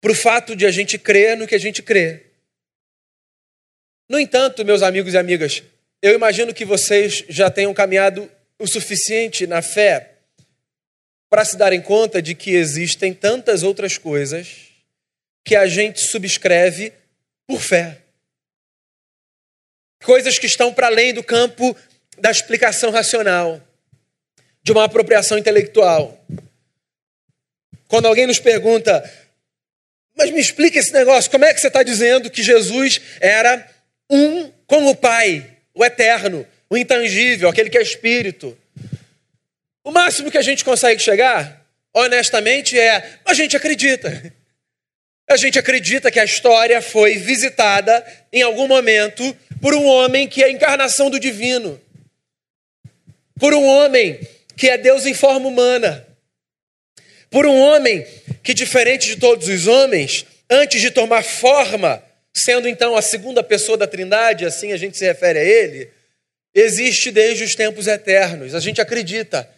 para 0.00 0.12
o 0.12 0.14
fato 0.14 0.54
de 0.54 0.66
a 0.66 0.70
gente 0.70 0.98
crer 0.98 1.36
no 1.36 1.46
que 1.46 1.54
a 1.54 1.60
gente 1.60 1.82
crê. 1.82 2.26
No 4.08 4.18
entanto, 4.18 4.64
meus 4.64 4.82
amigos 4.82 5.14
e 5.14 5.18
amigas, 5.18 5.62
eu 6.02 6.14
imagino 6.14 6.52
que 6.52 6.64
vocês 6.64 7.24
já 7.28 7.50
tenham 7.50 7.72
caminhado 7.72 8.30
o 8.64 8.66
suficiente 8.66 9.46
na 9.46 9.60
fé 9.60 10.12
para 11.28 11.44
se 11.44 11.56
darem 11.56 11.82
conta 11.82 12.22
de 12.22 12.34
que 12.34 12.52
existem 12.52 13.12
tantas 13.12 13.62
outras 13.62 13.98
coisas 13.98 14.68
que 15.44 15.54
a 15.54 15.66
gente 15.66 16.00
subscreve 16.00 16.92
por 17.46 17.60
fé. 17.60 17.98
Coisas 20.02 20.38
que 20.38 20.46
estão 20.46 20.72
para 20.72 20.86
além 20.86 21.12
do 21.12 21.22
campo 21.22 21.76
da 22.18 22.30
explicação 22.30 22.90
racional, 22.90 23.60
de 24.62 24.72
uma 24.72 24.84
apropriação 24.84 25.36
intelectual. 25.36 26.24
Quando 27.86 28.06
alguém 28.06 28.26
nos 28.26 28.38
pergunta, 28.38 29.02
mas 30.16 30.30
me 30.30 30.40
explica 30.40 30.78
esse 30.78 30.92
negócio, 30.92 31.30
como 31.30 31.44
é 31.44 31.52
que 31.52 31.60
você 31.60 31.68
está 31.68 31.82
dizendo 31.82 32.30
que 32.30 32.42
Jesus 32.42 32.98
era 33.20 33.68
um 34.08 34.50
como 34.66 34.90
o 34.90 34.96
Pai, 34.96 35.58
o 35.74 35.84
eterno, 35.84 36.46
o 36.68 36.76
intangível, 36.76 37.48
aquele 37.48 37.70
que 37.70 37.78
é 37.78 37.82
espírito? 37.82 38.56
O 39.82 39.90
máximo 39.90 40.30
que 40.30 40.38
a 40.38 40.42
gente 40.42 40.64
consegue 40.64 41.00
chegar, 41.00 41.64
honestamente, 41.92 42.78
é 42.78 43.18
a 43.24 43.34
gente 43.34 43.56
acredita. 43.56 44.32
A 45.26 45.38
gente 45.38 45.58
acredita 45.58 46.10
que 46.10 46.20
a 46.20 46.24
história 46.24 46.82
foi 46.82 47.14
visitada 47.14 48.04
em 48.30 48.42
algum 48.42 48.68
momento 48.68 49.34
por 49.58 49.74
um 49.74 49.86
homem 49.86 50.28
que 50.28 50.42
é 50.42 50.48
a 50.48 50.50
encarnação 50.50 51.08
do 51.08 51.18
divino, 51.18 51.80
por 53.40 53.54
um 53.54 53.64
homem 53.64 54.20
que 54.54 54.68
é 54.68 54.76
Deus 54.76 55.06
em 55.06 55.14
forma 55.14 55.48
humana, 55.48 56.06
por 57.30 57.46
um 57.46 57.58
homem 57.58 58.06
que, 58.42 58.52
diferente 58.52 59.06
de 59.06 59.16
todos 59.16 59.48
os 59.48 59.66
homens, 59.66 60.26
antes 60.50 60.80
de 60.82 60.90
tomar 60.90 61.24
forma, 61.24 62.02
sendo 62.32 62.68
então 62.68 62.94
a 62.94 63.02
segunda 63.02 63.42
pessoa 63.42 63.78
da 63.78 63.86
Trindade, 63.86 64.44
assim 64.44 64.72
a 64.72 64.76
gente 64.76 64.96
se 64.96 65.04
refere 65.06 65.38
a 65.38 65.42
ele, 65.42 65.90
existe 66.54 67.10
desde 67.10 67.44
os 67.44 67.54
tempos 67.54 67.86
eternos. 67.86 68.54
A 68.54 68.60
gente 68.60 68.80
acredita. 68.80 69.50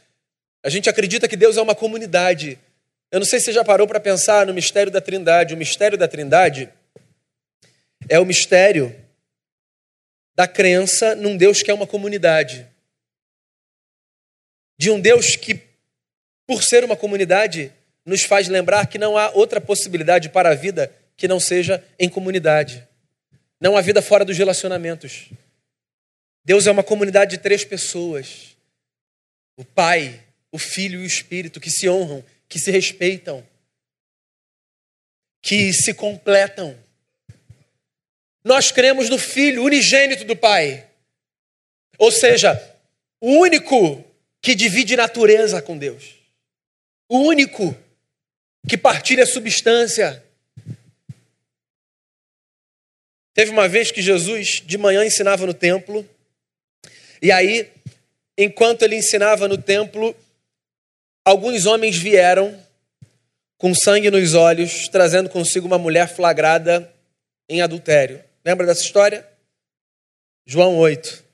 A 0.63 0.71
gente 0.71 0.89
acredita 0.89 1.29
que 1.29 1.37
Deus 1.37 1.57
é 1.57 1.63
uma 1.63 1.75
comunidade. 1.75 2.59
Eu 3.11 3.21
não 3.21 3.27
sei 3.27 3.39
se 3.39 3.47
você 3.47 3.53
já 3.53 3.65
parou 3.65 3.87
para 3.87 4.01
pensar 4.01 4.47
no 4.47 4.55
mistério 4.55 4.91
da 4.91 5.01
Trindade. 5.01 5.55
O 5.55 5.57
mistério 5.57 5.99
da 5.99 6.09
Trindade 6.09 6.69
é 8.09 8.19
o 8.19 8.25
mistério 8.25 8.95
da 10.35 10.47
crença 10.47 11.15
num 11.15 11.37
Deus 11.37 11.63
que 11.63 11.71
é 11.71 11.75
uma 11.75 11.87
comunidade. 11.87 12.67
De 14.79 14.91
um 14.91 15.01
Deus 15.01 15.37
que, 15.37 15.61
por 16.47 16.63
ser 16.63 16.85
uma 16.85 16.97
comunidade, 16.97 17.73
nos 18.05 18.23
faz 18.23 18.49
lembrar 18.49 18.87
que 18.87 18.99
não 18.99 19.17
há 19.17 19.31
outra 19.31 19.61
possibilidade 19.61 20.29
para 20.29 20.51
a 20.51 20.55
vida 20.55 20.93
que 21.17 21.27
não 21.27 21.41
seja 21.41 21.83
em 21.99 22.09
comunidade. 22.09 22.87
Não 23.61 23.77
há 23.77 23.81
vida 23.81 24.03
fora 24.03 24.25
dos 24.25 24.37
relacionamentos. 24.37 25.31
Deus 26.47 26.69
é 26.69 26.71
uma 26.71 26.85
comunidade 26.85 27.33
de 27.33 27.43
três 27.43 27.65
pessoas: 27.65 28.57
o 29.57 29.65
Pai, 29.65 30.23
o 30.53 30.59
Filho 30.59 31.01
e 31.01 31.03
o 31.03 31.07
Espírito, 31.07 31.61
que 31.61 31.69
se 31.69 31.89
honram, 31.89 32.25
que 32.49 32.61
se 32.61 32.71
respeitam, 32.71 33.45
que 35.43 35.73
se 35.73 35.93
completam. 35.93 36.79
Nós 38.45 38.71
cremos 38.71 39.11
no 39.11 39.19
Filho 39.19 39.65
unigênito 39.65 40.25
do 40.25 40.37
Pai, 40.37 40.89
ou 41.99 42.13
seja, 42.13 42.55
o 43.21 43.33
único 43.41 44.05
que 44.41 44.55
divide 44.55 44.95
natureza 44.95 45.61
com 45.61 45.77
Deus, 45.77 46.15
o 47.09 47.19
único 47.19 47.77
que 48.69 48.79
partilha 48.79 49.27
substância. 49.27 50.25
Teve 53.35 53.51
uma 53.51 53.69
vez 53.69 53.91
que 53.91 54.01
Jesus 54.01 54.63
de 54.65 54.79
manhã 54.79 55.05
ensinava 55.05 55.45
no 55.45 55.53
templo 55.53 56.09
e 57.21 57.33
aí, 57.33 57.69
enquanto 58.37 58.83
ele 58.83 58.97
ensinava 58.97 59.49
no 59.49 59.59
templo, 59.59 60.15
alguns 61.25 61.67
homens 61.67 61.97
vieram 61.97 62.57
com 63.59 63.75
sangue 63.75 64.11
nos 64.11 64.35
olhos, 64.35 64.89
trazendo 64.89 65.31
consigo 65.31 65.67
uma 65.67 65.79
mulher 65.79 66.09
flagrada 66.09 66.93
em 67.49 67.63
adultério. 67.63 68.23
Lembra 68.45 68.67
dessa 68.67 68.83
história? 68.83 69.27
João 70.47 70.77
8. 70.77 71.25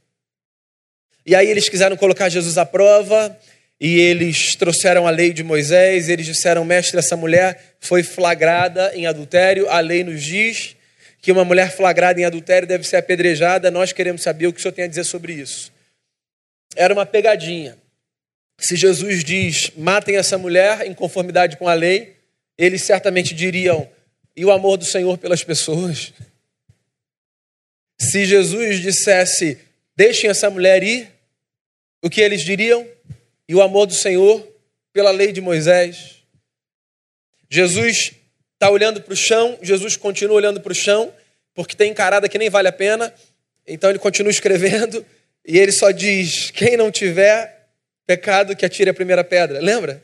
E 1.26 1.34
aí 1.34 1.48
eles 1.48 1.68
quiseram 1.68 1.96
colocar 1.96 2.28
Jesus 2.28 2.58
à 2.58 2.64
prova, 2.64 3.36
e 3.80 3.98
eles 3.98 4.54
trouxeram 4.56 5.06
a 5.06 5.10
lei 5.10 5.32
de 5.32 5.42
Moisés, 5.42 6.08
e 6.08 6.12
eles 6.12 6.26
disseram: 6.26 6.64
Mestre, 6.64 6.98
essa 6.98 7.16
mulher 7.16 7.74
foi 7.80 8.02
flagrada 8.02 8.92
em 8.94 9.06
adultério, 9.06 9.68
a 9.68 9.80
lei 9.80 10.04
nos 10.04 10.22
diz 10.22 10.76
que 11.20 11.30
uma 11.30 11.44
mulher 11.44 11.70
flagrada 11.70 12.20
em 12.20 12.24
adultério 12.24 12.66
deve 12.66 12.84
ser 12.84 12.96
apedrejada, 12.96 13.70
nós 13.70 13.92
queremos 13.92 14.22
saber 14.22 14.48
o 14.48 14.52
que 14.52 14.58
o 14.58 14.62
senhor 14.62 14.72
tem 14.72 14.84
a 14.84 14.88
dizer 14.88 15.04
sobre 15.04 15.32
isso. 15.32 15.71
Era 16.76 16.92
uma 16.92 17.06
pegadinha. 17.06 17.78
Se 18.58 18.76
Jesus 18.76 19.24
diz, 19.24 19.72
matem 19.76 20.16
essa 20.16 20.38
mulher 20.38 20.86
em 20.86 20.94
conformidade 20.94 21.56
com 21.56 21.68
a 21.68 21.74
lei, 21.74 22.16
eles 22.56 22.82
certamente 22.82 23.34
diriam, 23.34 23.88
e 24.36 24.44
o 24.44 24.50
amor 24.50 24.76
do 24.76 24.84
Senhor 24.84 25.18
pelas 25.18 25.42
pessoas? 25.42 26.12
Se 27.98 28.24
Jesus 28.24 28.80
dissesse, 28.80 29.58
deixem 29.96 30.30
essa 30.30 30.48
mulher 30.48 30.82
ir, 30.82 31.10
o 32.02 32.10
que 32.10 32.20
eles 32.20 32.42
diriam? 32.42 32.86
E 33.48 33.54
o 33.54 33.62
amor 33.62 33.86
do 33.86 33.94
Senhor 33.94 34.46
pela 34.92 35.10
lei 35.10 35.32
de 35.32 35.40
Moisés? 35.40 36.22
Jesus 37.50 38.12
está 38.54 38.70
olhando 38.70 39.02
para 39.02 39.12
o 39.12 39.16
chão, 39.16 39.58
Jesus 39.60 39.96
continua 39.96 40.36
olhando 40.36 40.60
para 40.60 40.72
o 40.72 40.74
chão, 40.74 41.12
porque 41.54 41.76
tem 41.76 41.90
encarada 41.90 42.28
que 42.28 42.38
nem 42.38 42.48
vale 42.48 42.68
a 42.68 42.72
pena, 42.72 43.12
então 43.66 43.90
ele 43.90 43.98
continua 43.98 44.30
escrevendo, 44.32 45.04
e 45.46 45.58
ele 45.58 45.72
só 45.72 45.90
diz: 45.90 46.50
quem 46.50 46.76
não 46.76 46.90
tiver 46.90 47.68
pecado, 48.06 48.54
que 48.56 48.64
atire 48.64 48.90
a 48.90 48.94
primeira 48.94 49.24
pedra. 49.24 49.60
Lembra? 49.60 50.02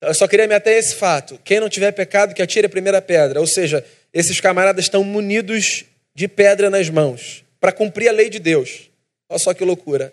Eu 0.00 0.14
só 0.14 0.28
queria 0.28 0.46
me 0.46 0.54
ater 0.54 0.74
a 0.74 0.78
esse 0.78 0.94
fato. 0.94 1.40
Quem 1.42 1.58
não 1.58 1.68
tiver 1.68 1.90
pecado, 1.92 2.34
que 2.34 2.42
atire 2.42 2.66
a 2.66 2.70
primeira 2.70 3.00
pedra. 3.00 3.40
Ou 3.40 3.46
seja, 3.46 3.84
esses 4.12 4.40
camaradas 4.40 4.84
estão 4.84 5.02
munidos 5.02 5.84
de 6.14 6.28
pedra 6.28 6.70
nas 6.70 6.88
mãos 6.88 7.44
para 7.58 7.72
cumprir 7.72 8.08
a 8.08 8.12
lei 8.12 8.28
de 8.28 8.38
Deus. 8.38 8.90
Olha 9.28 9.38
só 9.38 9.54
que 9.54 9.64
loucura. 9.64 10.12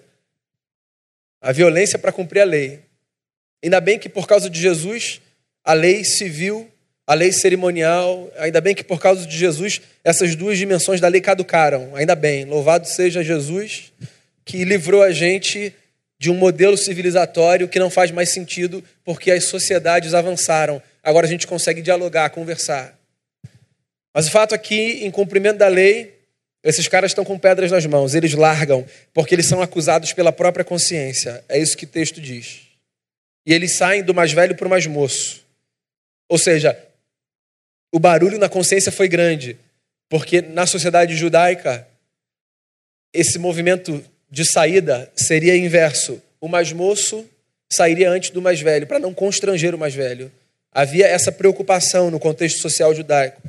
A 1.42 1.52
violência 1.52 2.00
para 2.00 2.12
cumprir 2.12 2.42
a 2.42 2.46
lei. 2.46 2.82
Ainda 3.64 3.80
bem 3.80 4.00
que 4.00 4.10
por 4.10 4.28
causa 4.28 4.50
de 4.50 4.60
Jesus, 4.60 5.22
a 5.64 5.74
lei 5.74 6.04
civil, 6.04 6.72
a 7.06 7.14
lei 7.14 7.32
cerimonial, 7.32 8.32
ainda 8.38 8.62
bem 8.62 8.74
que 8.74 8.84
por 8.84 9.00
causa 9.00 9.26
de 9.28 9.38
Jesus, 9.38 9.82
essas 10.04 10.36
duas 10.36 10.58
dimensões 10.58 11.02
da 11.02 11.08
lei 11.08 11.20
caducaram. 11.20 11.96
Ainda 11.96 12.16
bem. 12.16 12.46
Louvado 12.46 12.88
seja 12.88 13.24
Jesus 13.24 13.92
que 14.46 14.64
livrou 14.64 15.02
a 15.02 15.12
gente 15.12 15.74
de 16.18 16.32
um 16.32 16.36
modelo 16.36 16.78
civilizatório 16.78 17.68
que 17.68 17.80
não 17.80 17.90
faz 17.90 18.12
mais 18.12 18.30
sentido 18.30 18.84
porque 19.04 19.32
as 19.32 19.46
sociedades 19.46 20.14
avançaram. 20.14 20.82
Agora 21.04 21.26
a 21.26 21.30
gente 21.30 21.46
consegue 21.46 21.82
dialogar, 21.82 22.30
conversar. 22.30 22.98
Mas 24.14 24.28
o 24.28 24.32
fato 24.32 24.56
é 24.56 24.58
que, 24.58 25.06
em 25.06 25.12
cumprimento 25.12 25.58
da 25.58 25.68
lei, 25.68 26.14
esses 26.64 26.88
caras 26.88 27.12
estão 27.12 27.26
com 27.26 27.38
pedras 27.38 27.72
nas 27.72 27.86
mãos, 27.86 28.16
eles 28.16 28.34
largam, 28.34 28.86
porque 29.14 29.36
eles 29.36 29.48
são 29.48 29.62
acusados 29.62 30.14
pela 30.14 30.32
própria 30.32 30.64
consciência. 30.64 31.44
É 31.50 31.60
isso 31.60 31.76
que 31.76 31.84
o 31.84 31.88
texto 31.88 32.22
diz. 32.22 32.62
E 33.46 33.54
eles 33.54 33.74
saem 33.74 34.02
do 34.02 34.14
mais 34.14 34.32
velho 34.32 34.56
para 34.56 34.68
o 34.68 34.70
mais 34.70 34.88
moço. 34.88 35.44
Ou 36.30 36.38
seja, 36.38 36.78
o 37.94 38.00
barulho 38.00 38.40
na 38.40 38.50
consciência 38.50 38.92
foi 38.92 39.08
grande, 39.08 39.56
porque 40.10 40.42
na 40.42 40.66
sociedade 40.66 41.16
judaica, 41.16 41.88
esse 43.14 43.38
movimento 43.38 44.04
de 44.30 44.44
saída 44.44 45.12
seria 45.16 45.56
inverso. 45.56 46.20
O 46.42 46.48
mais 46.48 46.74
moço 46.74 47.24
sairia 47.72 48.10
antes 48.10 48.32
do 48.32 48.42
mais 48.42 48.60
velho, 48.60 48.88
para 48.88 49.00
não 49.00 49.14
constranger 49.14 49.76
o 49.76 49.78
mais 49.78 49.94
velho. 49.94 50.32
Havia 50.72 51.06
essa 51.06 51.32
preocupação 51.32 52.10
no 52.10 52.20
contexto 52.20 52.60
social 52.60 52.96
judaico 52.96 53.42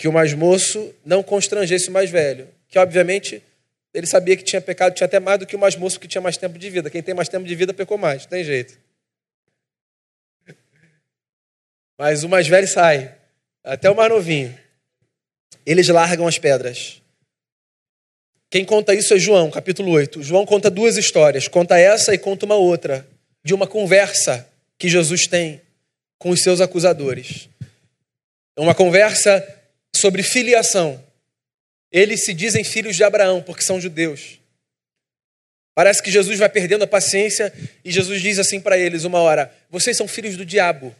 que 0.00 0.08
o 0.08 0.12
mais 0.12 0.32
moço 0.32 0.94
não 1.04 1.22
constrangesse 1.22 1.90
o 1.90 1.92
mais 1.92 2.08
velho. 2.08 2.48
Que, 2.70 2.78
obviamente, 2.78 3.42
ele 3.92 4.06
sabia 4.06 4.34
que 4.34 4.42
tinha 4.42 4.58
pecado, 4.58 4.94
tinha 4.94 5.04
até 5.04 5.20
mais 5.20 5.38
do 5.38 5.46
que 5.46 5.54
o 5.54 5.58
mais 5.58 5.76
moço 5.76 6.00
que 6.00 6.08
tinha 6.08 6.22
mais 6.22 6.38
tempo 6.38 6.58
de 6.58 6.70
vida. 6.70 6.88
Quem 6.88 7.02
tem 7.02 7.14
mais 7.14 7.28
tempo 7.28 7.46
de 7.46 7.54
vida 7.54 7.74
pecou 7.74 7.98
mais, 7.98 8.24
tem 8.24 8.42
jeito. 8.42 8.78
Mas 12.00 12.24
o 12.24 12.30
mais 12.30 12.48
velho 12.48 12.66
sai, 12.66 13.14
até 13.62 13.90
o 13.90 13.94
mais 13.94 14.08
novinho. 14.08 14.58
Eles 15.66 15.86
largam 15.88 16.26
as 16.26 16.38
pedras. 16.38 17.02
Quem 18.48 18.64
conta 18.64 18.94
isso 18.94 19.12
é 19.12 19.18
João, 19.18 19.50
capítulo 19.50 19.90
8. 19.90 20.22
João 20.22 20.46
conta 20.46 20.70
duas 20.70 20.96
histórias, 20.96 21.46
conta 21.46 21.78
essa 21.78 22.14
e 22.14 22.18
conta 22.18 22.46
uma 22.46 22.54
outra, 22.54 23.06
de 23.44 23.52
uma 23.52 23.66
conversa 23.66 24.48
que 24.78 24.88
Jesus 24.88 25.26
tem 25.26 25.60
com 26.18 26.30
os 26.30 26.42
seus 26.42 26.62
acusadores. 26.62 27.50
Uma 28.56 28.74
conversa 28.74 29.46
sobre 29.94 30.22
filiação. 30.22 31.04
Eles 31.92 32.24
se 32.24 32.32
dizem 32.32 32.64
filhos 32.64 32.96
de 32.96 33.04
Abraão 33.04 33.42
porque 33.42 33.62
são 33.62 33.78
judeus. 33.78 34.40
Parece 35.74 36.02
que 36.02 36.10
Jesus 36.10 36.38
vai 36.38 36.48
perdendo 36.48 36.84
a 36.84 36.86
paciência 36.86 37.52
e 37.84 37.92
Jesus 37.92 38.22
diz 38.22 38.38
assim 38.38 38.58
para 38.58 38.78
eles 38.78 39.04
uma 39.04 39.18
hora: 39.18 39.54
Vocês 39.68 39.98
são 39.98 40.08
filhos 40.08 40.34
do 40.34 40.46
diabo. 40.46 40.96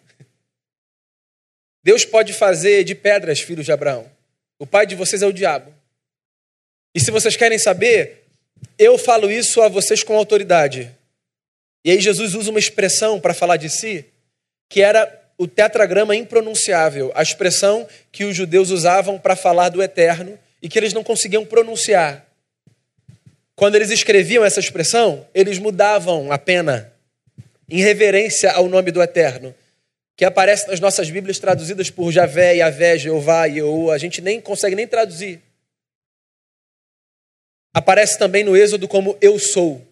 Deus 1.83 2.05
pode 2.05 2.33
fazer 2.33 2.85
de 2.85 2.95
pedras 2.95 3.41
filhos 3.41 3.65
de 3.65 3.73
Abraão. 3.73 4.11
O 4.59 4.67
pai 4.67 4.87
de 4.87 4.95
vocês 4.95 5.23
é 5.23 5.27
o 5.27 5.33
diabo. 5.33 5.73
E 6.95 7.01
se 7.01 7.11
vocês 7.11 7.37
querem 7.37 7.59
saber, 7.59 8.25
eu 8.79 8.99
falo 8.99 9.31
isso 9.31 9.63
a 9.63 9.69
vocês 9.69 10.03
com 10.03 10.17
autoridade. 10.17 10.91
E 11.85 11.91
aí 11.91 12.01
Jesus 12.01 12.35
usa 12.35 12.51
uma 12.51 12.59
expressão 12.59 13.19
para 13.19 13.33
falar 13.33 13.57
de 13.57 13.71
si, 13.71 14.05
que 14.69 14.83
era 14.83 15.19
o 15.39 15.47
tetragrama 15.47 16.15
impronunciável, 16.15 17.11
a 17.15 17.23
expressão 17.23 17.89
que 18.13 18.25
os 18.25 18.37
judeus 18.37 18.71
usavam 18.71 19.19
para 19.19 19.35
falar 19.35 19.71
do 19.71 19.83
eterno 19.83 20.39
e 20.61 20.69
que 20.69 20.79
eles 20.79 20.93
não 20.93 21.03
conseguiam 21.03 21.47
pronunciar. 21.47 22.27
Quando 23.57 23.75
eles 23.75 23.91
escreviam 23.91 24.45
essa 24.45 24.61
expressão, 24.61 25.27
eles 25.35 25.59
mudavam 25.59 26.31
a 26.31 26.37
pena 26.37 26.93
em 27.71 27.81
reverência 27.81 28.51
ao 28.53 28.69
nome 28.69 28.91
do 28.91 29.03
eterno, 29.03 29.55
que 30.21 30.25
aparece 30.27 30.69
nas 30.69 30.79
nossas 30.81 31.09
Bíblias 31.09 31.39
traduzidas 31.39 31.89
por 31.89 32.13
Javé, 32.13 32.57
Yavé, 32.57 32.99
Jeová, 32.99 33.47
Yehu, 33.47 33.91
a 33.91 33.97
gente 33.97 34.21
nem 34.21 34.39
consegue 34.39 34.77
nem 34.77 34.87
traduzir. 34.87 35.41
Aparece 37.73 38.19
também 38.19 38.45
no 38.45 38.55
Êxodo 38.55 38.87
como 38.87 39.17
eu 39.23 39.39
sou. 39.39 39.83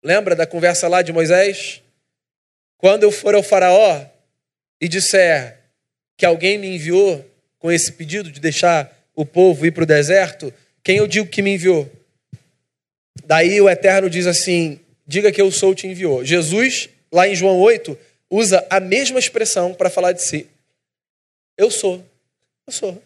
Lembra 0.00 0.36
da 0.36 0.46
conversa 0.46 0.86
lá 0.86 1.02
de 1.02 1.12
Moisés? 1.12 1.82
Quando 2.78 3.02
eu 3.02 3.10
for 3.10 3.34
ao 3.34 3.42
faraó, 3.42 4.06
e 4.80 4.86
disser 4.86 5.58
que 6.16 6.24
alguém 6.24 6.56
me 6.56 6.76
enviou 6.76 7.28
com 7.58 7.72
esse 7.72 7.90
pedido 7.90 8.30
de 8.30 8.38
deixar 8.38 8.96
o 9.12 9.26
povo 9.26 9.66
ir 9.66 9.72
para 9.72 9.82
o 9.82 9.86
deserto, 9.86 10.54
quem 10.84 10.98
eu 10.98 11.08
digo 11.08 11.26
que 11.26 11.42
me 11.42 11.54
enviou? 11.54 11.90
Daí 13.24 13.60
o 13.60 13.68
Eterno 13.68 14.08
diz 14.08 14.28
assim: 14.28 14.78
diga 15.04 15.32
que 15.32 15.42
eu 15.42 15.50
sou 15.50 15.74
te 15.74 15.88
enviou. 15.88 16.24
Jesus, 16.24 16.88
lá 17.10 17.26
em 17.26 17.34
João 17.34 17.58
8, 17.58 17.98
usa 18.32 18.66
a 18.70 18.80
mesma 18.80 19.18
expressão 19.18 19.74
para 19.74 19.90
falar 19.90 20.12
de 20.12 20.22
si. 20.22 20.48
Eu 21.54 21.70
sou. 21.70 22.02
Eu 22.66 22.72
sou. 22.72 23.02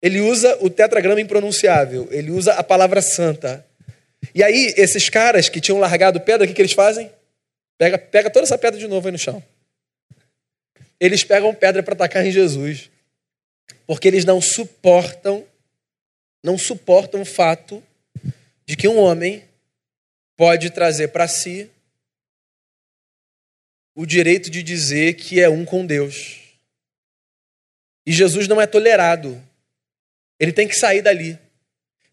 Ele 0.00 0.20
usa 0.20 0.56
o 0.62 0.70
tetragrama 0.70 1.20
impronunciável, 1.20 2.08
ele 2.10 2.30
usa 2.30 2.54
a 2.54 2.64
palavra 2.64 3.02
santa. 3.02 3.64
E 4.34 4.42
aí, 4.42 4.72
esses 4.76 5.10
caras 5.10 5.50
que 5.50 5.60
tinham 5.60 5.78
largado 5.78 6.18
pedra, 6.18 6.44
o 6.44 6.48
que, 6.48 6.54
que 6.54 6.62
eles 6.62 6.72
fazem? 6.72 7.12
Pega, 7.76 7.98
pega 7.98 8.30
toda 8.30 8.44
essa 8.44 8.56
pedra 8.56 8.80
de 8.80 8.88
novo 8.88 9.06
aí 9.06 9.12
no 9.12 9.18
chão. 9.18 9.42
Eles 10.98 11.22
pegam 11.22 11.54
pedra 11.54 11.82
para 11.82 11.94
atacar 11.94 12.24
em 12.24 12.30
Jesus. 12.30 12.90
Porque 13.86 14.08
eles 14.08 14.24
não 14.24 14.40
suportam, 14.40 15.44
não 16.42 16.56
suportam 16.56 17.20
o 17.20 17.26
fato 17.26 17.82
de 18.64 18.76
que 18.76 18.88
um 18.88 18.98
homem 18.98 19.44
pode 20.36 20.70
trazer 20.70 21.08
para 21.08 21.28
si 21.28 21.70
o 23.94 24.06
direito 24.06 24.50
de 24.50 24.62
dizer 24.62 25.14
que 25.14 25.40
é 25.40 25.48
um 25.48 25.64
com 25.64 25.84
Deus. 25.84 26.40
E 28.06 28.12
Jesus 28.12 28.48
não 28.48 28.60
é 28.60 28.66
tolerado. 28.66 29.40
Ele 30.38 30.52
tem 30.52 30.66
que 30.66 30.74
sair 30.74 31.02
dali. 31.02 31.38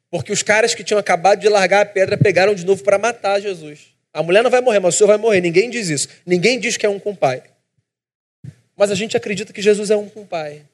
Porque 0.09 0.31
os 0.31 0.43
caras 0.43 0.73
que 0.73 0.83
tinham 0.83 0.99
acabado 0.99 1.39
de 1.39 1.49
largar 1.49 1.81
a 1.81 1.85
pedra 1.85 2.17
pegaram 2.17 2.53
de 2.53 2.65
novo 2.65 2.83
para 2.83 2.97
matar 2.97 3.39
Jesus. 3.39 3.93
A 4.11 4.23
mulher 4.23 4.43
não 4.43 4.49
vai 4.49 4.61
morrer, 4.61 4.79
mas 4.79 4.95
o 4.95 4.97
senhor 4.97 5.07
vai 5.07 5.17
morrer. 5.17 5.41
Ninguém 5.41 5.69
diz 5.69 5.89
isso. 5.89 6.07
Ninguém 6.25 6.59
diz 6.59 6.77
que 6.77 6.85
é 6.85 6.89
um 6.89 6.99
com 6.99 7.11
o 7.11 7.17
pai. 7.17 7.43
Mas 8.75 8.91
a 8.91 8.95
gente 8.95 9.15
acredita 9.15 9.53
que 9.53 9.61
Jesus 9.61 9.89
é 9.91 9.95
um 9.95 10.09
com 10.09 10.21
o 10.21 10.27
pai. 10.27 10.65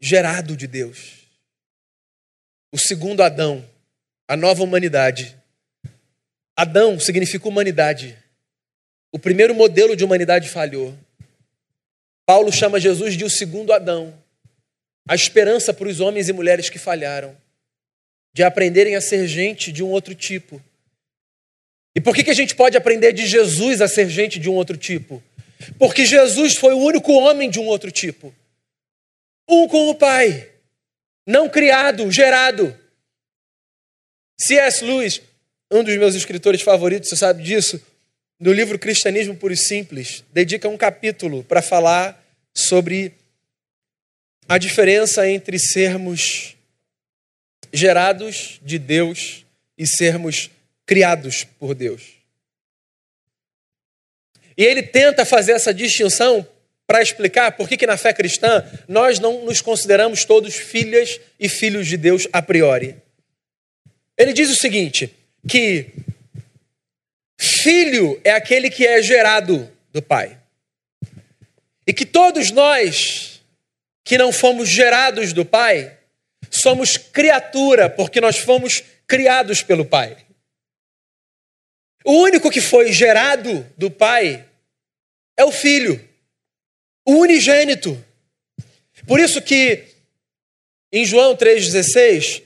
Gerado 0.00 0.56
de 0.56 0.66
Deus. 0.66 1.26
O 2.70 2.78
segundo 2.78 3.22
Adão. 3.22 3.68
A 4.28 4.36
nova 4.36 4.62
humanidade. 4.62 5.36
Adão 6.56 6.98
significa 7.00 7.48
humanidade. 7.48 8.18
O 9.14 9.18
primeiro 9.18 9.54
modelo 9.54 9.94
de 9.94 10.04
humanidade 10.04 10.48
falhou. 10.48 10.92
Paulo 12.26 12.50
chama 12.50 12.80
Jesus 12.80 13.16
de 13.16 13.24
o 13.24 13.30
segundo 13.30 13.72
Adão. 13.72 14.12
A 15.08 15.14
esperança 15.14 15.72
para 15.72 15.86
os 15.86 16.00
homens 16.00 16.28
e 16.28 16.32
mulheres 16.32 16.68
que 16.68 16.78
falharam. 16.78 17.36
De 18.34 18.42
aprenderem 18.42 18.96
a 18.96 19.00
ser 19.00 19.28
gente 19.28 19.70
de 19.70 19.84
um 19.84 19.90
outro 19.90 20.14
tipo 20.14 20.60
e 21.94 22.00
por 22.00 22.14
que, 22.14 22.24
que 22.24 22.30
a 22.30 22.34
gente 22.34 22.56
pode 22.56 22.76
aprender 22.76 23.12
de 23.12 23.26
Jesus 23.26 23.80
a 23.80 23.86
ser 23.86 24.08
gente 24.08 24.38
de 24.40 24.50
um 24.50 24.54
outro 24.54 24.76
tipo? 24.76 25.22
Porque 25.78 26.04
Jesus 26.04 26.56
foi 26.56 26.74
o 26.74 26.78
único 26.78 27.12
homem 27.12 27.48
de 27.48 27.60
um 27.60 27.66
outro 27.66 27.90
tipo. 27.90 28.34
Um 29.48 29.68
com 29.68 29.88
o 29.88 29.94
Pai. 29.94 30.50
Não 31.26 31.48
criado, 31.48 32.10
gerado. 32.10 32.76
C.S. 34.40 34.84
Lewis, 34.84 35.22
um 35.70 35.84
dos 35.84 35.96
meus 35.96 36.16
escritores 36.16 36.60
favoritos, 36.60 37.08
você 37.08 37.16
sabe 37.16 37.42
disso, 37.42 37.80
no 38.44 38.52
livro 38.52 38.78
Cristianismo 38.78 39.34
Puro 39.34 39.54
e 39.54 39.56
Simples, 39.56 40.22
dedica 40.30 40.68
um 40.68 40.76
capítulo 40.76 41.42
para 41.44 41.62
falar 41.62 42.22
sobre 42.52 43.14
a 44.46 44.58
diferença 44.58 45.26
entre 45.26 45.58
sermos 45.58 46.54
gerados 47.72 48.60
de 48.62 48.78
Deus 48.78 49.46
e 49.78 49.86
sermos 49.86 50.50
criados 50.84 51.44
por 51.58 51.74
Deus. 51.74 52.02
E 54.58 54.62
ele 54.62 54.82
tenta 54.82 55.24
fazer 55.24 55.52
essa 55.52 55.72
distinção 55.72 56.46
para 56.86 57.00
explicar 57.00 57.52
por 57.52 57.66
que, 57.66 57.78
que 57.78 57.86
na 57.86 57.96
fé 57.96 58.12
cristã 58.12 58.62
nós 58.86 59.18
não 59.18 59.46
nos 59.46 59.62
consideramos 59.62 60.26
todos 60.26 60.54
filhas 60.54 61.18
e 61.40 61.48
filhos 61.48 61.86
de 61.86 61.96
Deus 61.96 62.28
a 62.30 62.42
priori. 62.42 62.94
Ele 64.18 64.34
diz 64.34 64.50
o 64.50 64.54
seguinte: 64.54 65.10
que 65.48 65.86
filho 67.64 68.20
é 68.22 68.30
aquele 68.30 68.68
que 68.68 68.86
é 68.86 69.02
gerado 69.02 69.70
do 69.90 70.02
Pai. 70.02 70.38
E 71.86 71.94
que 71.94 72.04
todos 72.04 72.50
nós 72.50 73.40
que 74.04 74.18
não 74.18 74.30
fomos 74.30 74.68
gerados 74.68 75.32
do 75.32 75.46
Pai, 75.46 75.98
somos 76.50 76.98
criatura, 76.98 77.88
porque 77.88 78.20
nós 78.20 78.36
fomos 78.36 78.84
criados 79.06 79.62
pelo 79.62 79.86
Pai. 79.86 80.14
O 82.04 82.12
único 82.12 82.50
que 82.50 82.60
foi 82.60 82.92
gerado 82.92 83.66
do 83.78 83.90
Pai 83.90 84.46
é 85.38 85.44
o 85.44 85.50
Filho, 85.50 85.98
o 87.06 87.14
unigênito. 87.14 88.02
Por 89.06 89.18
isso 89.18 89.40
que 89.40 89.84
em 90.92 91.06
João 91.06 91.34
3,16, 91.34 92.42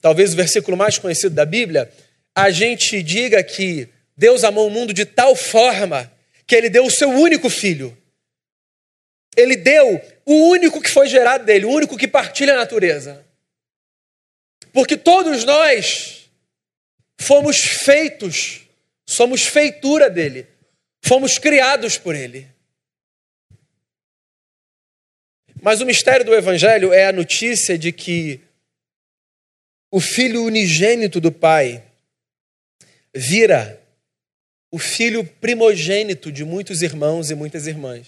talvez 0.00 0.32
o 0.32 0.36
versículo 0.36 0.76
mais 0.76 0.98
conhecido 0.98 1.32
da 1.32 1.46
Bíblia, 1.46 1.92
a 2.34 2.50
gente 2.50 3.00
diga 3.04 3.40
que 3.44 3.88
Deus 4.20 4.44
amou 4.44 4.68
o 4.68 4.70
mundo 4.70 4.92
de 4.92 5.06
tal 5.06 5.34
forma 5.34 6.12
que 6.46 6.54
ele 6.54 6.68
deu 6.68 6.84
o 6.84 6.90
seu 6.90 7.08
único 7.08 7.48
filho. 7.48 7.96
Ele 9.34 9.56
deu 9.56 9.98
o 10.26 10.50
único 10.50 10.78
que 10.78 10.90
foi 10.90 11.08
gerado 11.08 11.46
dele, 11.46 11.64
o 11.64 11.70
único 11.70 11.96
que 11.96 12.06
partilha 12.06 12.52
a 12.52 12.58
natureza. 12.58 13.26
Porque 14.74 14.94
todos 14.94 15.42
nós 15.46 16.30
fomos 17.18 17.60
feitos, 17.60 18.68
somos 19.08 19.46
feitura 19.46 20.10
dele, 20.10 20.46
fomos 21.02 21.38
criados 21.38 21.96
por 21.96 22.14
ele. 22.14 22.46
Mas 25.62 25.80
o 25.80 25.86
mistério 25.86 26.26
do 26.26 26.34
Evangelho 26.34 26.92
é 26.92 27.06
a 27.06 27.12
notícia 27.12 27.78
de 27.78 27.90
que 27.90 28.38
o 29.90 29.98
filho 29.98 30.44
unigênito 30.44 31.22
do 31.22 31.32
Pai 31.32 31.82
vira 33.14 33.79
o 34.70 34.78
filho 34.78 35.24
primogênito 35.24 36.30
de 36.30 36.44
muitos 36.44 36.82
irmãos 36.82 37.30
e 37.30 37.34
muitas 37.34 37.66
irmãs. 37.66 38.06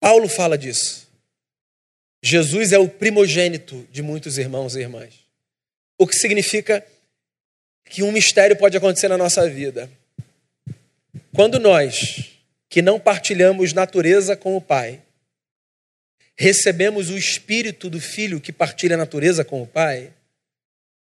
Paulo 0.00 0.28
fala 0.28 0.58
disso. 0.58 1.08
Jesus 2.22 2.72
é 2.72 2.78
o 2.78 2.88
primogênito 2.88 3.86
de 3.90 4.02
muitos 4.02 4.38
irmãos 4.38 4.74
e 4.74 4.80
irmãs. 4.80 5.14
O 5.98 6.06
que 6.06 6.16
significa 6.16 6.84
que 7.84 8.02
um 8.02 8.10
mistério 8.10 8.56
pode 8.56 8.76
acontecer 8.76 9.08
na 9.08 9.18
nossa 9.18 9.48
vida. 9.48 9.90
Quando 11.34 11.58
nós, 11.58 12.32
que 12.68 12.80
não 12.80 12.98
partilhamos 12.98 13.72
natureza 13.72 14.36
com 14.36 14.56
o 14.56 14.60
Pai, 14.60 15.02
recebemos 16.36 17.10
o 17.10 17.16
Espírito 17.16 17.88
do 17.90 18.00
Filho 18.00 18.40
que 18.40 18.52
partilha 18.52 18.94
a 18.94 18.98
natureza 18.98 19.44
com 19.44 19.62
o 19.62 19.66
Pai, 19.66 20.12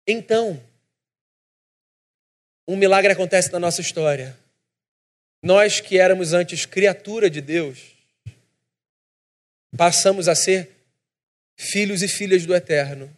então, 0.07 0.63
um 2.69 2.77
milagre 2.77 3.11
acontece 3.11 3.51
na 3.51 3.59
nossa 3.59 3.81
história. 3.81 4.39
Nós 5.43 5.81
que 5.81 5.99
éramos 5.99 6.35
antes 6.35 6.67
criatura 6.67 7.31
de 7.31 7.41
Deus, 7.41 7.97
passamos 9.75 10.29
a 10.29 10.35
ser 10.35 10.71
filhos 11.57 12.03
e 12.03 12.09
filhas 12.09 12.45
do 12.45 12.55
Eterno. 12.55 13.11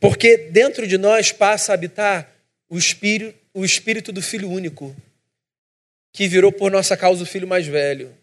Porque 0.00 0.36
dentro 0.38 0.86
de 0.86 0.96
nós 0.96 1.30
passa 1.30 1.72
a 1.72 1.74
habitar 1.74 2.32
o 2.70 2.78
espírito, 2.78 3.38
o 3.52 3.64
espírito 3.64 4.12
do 4.12 4.22
Filho 4.22 4.48
único, 4.50 4.96
que 6.10 6.26
virou 6.26 6.50
por 6.50 6.70
nossa 6.70 6.96
causa 6.96 7.22
o 7.22 7.26
filho 7.26 7.46
mais 7.46 7.66
velho. 7.66 8.16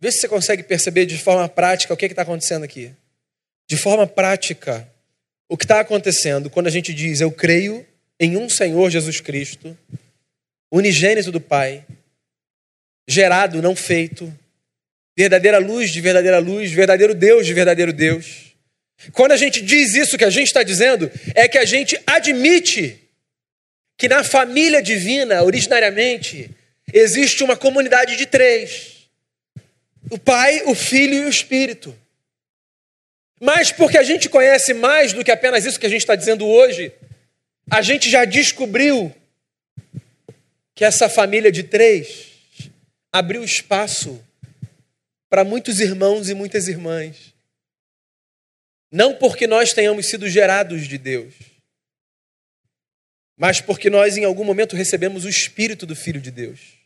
Vê 0.00 0.10
se 0.10 0.20
você 0.20 0.28
consegue 0.28 0.62
perceber 0.62 1.04
de 1.04 1.18
forma 1.18 1.48
prática 1.48 1.92
o 1.92 1.96
que 1.96 2.06
é 2.06 2.08
está 2.08 2.22
acontecendo 2.22 2.64
aqui. 2.64 2.94
De 3.68 3.76
forma 3.76 4.06
prática, 4.06 4.90
o 5.48 5.56
que 5.56 5.64
está 5.64 5.80
acontecendo 5.80 6.50
quando 6.50 6.66
a 6.66 6.70
gente 6.70 6.92
diz 6.92 7.20
eu 7.20 7.32
creio 7.32 7.86
em 8.20 8.36
um 8.36 8.48
Senhor 8.48 8.90
Jesus 8.90 9.20
Cristo, 9.20 9.76
unigênito 10.70 11.32
do 11.32 11.40
Pai, 11.40 11.84
gerado, 13.08 13.62
não 13.62 13.74
feito, 13.74 14.32
verdadeira 15.16 15.58
luz 15.58 15.90
de 15.90 16.00
verdadeira 16.00 16.38
luz, 16.38 16.70
verdadeiro 16.70 17.14
Deus 17.14 17.46
de 17.46 17.54
verdadeiro 17.54 17.92
Deus 17.92 18.48
quando 19.12 19.32
a 19.32 19.36
gente 19.36 19.62
diz 19.62 19.94
isso, 19.94 20.18
que 20.18 20.24
a 20.24 20.30
gente 20.30 20.48
está 20.48 20.62
dizendo 20.62 21.10
é 21.34 21.46
que 21.46 21.58
a 21.58 21.64
gente 21.64 21.98
admite 22.06 23.00
que 23.96 24.08
na 24.08 24.24
família 24.24 24.82
divina, 24.82 25.42
originariamente, 25.42 26.50
existe 26.92 27.44
uma 27.44 27.56
comunidade 27.56 28.16
de 28.16 28.26
três: 28.26 29.08
o 30.10 30.18
Pai, 30.18 30.62
o 30.66 30.74
Filho 30.74 31.14
e 31.14 31.24
o 31.26 31.28
Espírito. 31.28 31.94
Mas 33.40 33.70
porque 33.70 33.98
a 33.98 34.02
gente 34.02 34.28
conhece 34.28 34.74
mais 34.74 35.12
do 35.12 35.24
que 35.24 35.30
apenas 35.30 35.64
isso 35.64 35.78
que 35.78 35.86
a 35.86 35.90
gente 35.90 36.00
está 36.00 36.14
dizendo 36.14 36.46
hoje, 36.46 36.92
a 37.70 37.82
gente 37.82 38.10
já 38.10 38.24
descobriu 38.24 39.14
que 40.74 40.84
essa 40.84 41.08
família 41.08 41.50
de 41.50 41.62
três 41.62 42.28
abriu 43.12 43.42
espaço 43.44 44.24
para 45.28 45.44
muitos 45.44 45.80
irmãos 45.80 46.28
e 46.28 46.34
muitas 46.34 46.68
irmãs 46.68 47.34
não 48.90 49.14
porque 49.14 49.46
nós 49.46 49.72
tenhamos 49.72 50.06
sido 50.06 50.28
gerados 50.28 50.86
de 50.88 50.96
Deus, 50.96 51.34
mas 53.36 53.60
porque 53.60 53.90
nós 53.90 54.16
em 54.16 54.24
algum 54.24 54.44
momento 54.44 54.74
recebemos 54.74 55.24
o 55.24 55.28
Espírito 55.28 55.86
do 55.86 55.94
Filho 55.94 56.20
de 56.20 56.30
Deus. 56.30 56.78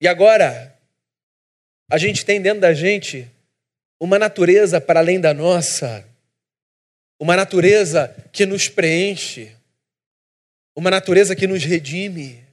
E 0.00 0.08
agora, 0.08 0.78
a 1.90 1.98
gente 1.98 2.24
tem 2.24 2.40
dentro 2.40 2.60
da 2.60 2.72
gente 2.72 3.30
uma 4.04 4.18
natureza 4.18 4.82
para 4.82 5.00
além 5.00 5.18
da 5.18 5.32
nossa, 5.32 6.06
uma 7.18 7.34
natureza 7.34 8.14
que 8.30 8.44
nos 8.44 8.68
preenche, 8.68 9.50
uma 10.76 10.90
natureza 10.90 11.34
que 11.34 11.46
nos 11.46 11.64
redime, 11.64 12.44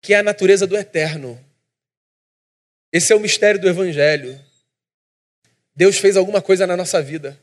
que 0.00 0.14
é 0.14 0.18
a 0.18 0.22
natureza 0.22 0.64
do 0.64 0.76
eterno. 0.76 1.36
Esse 2.92 3.12
é 3.12 3.16
o 3.16 3.18
mistério 3.18 3.60
do 3.60 3.68
Evangelho. 3.68 4.40
Deus 5.74 5.98
fez 5.98 6.16
alguma 6.16 6.40
coisa 6.40 6.64
na 6.64 6.76
nossa 6.76 7.02
vida, 7.02 7.36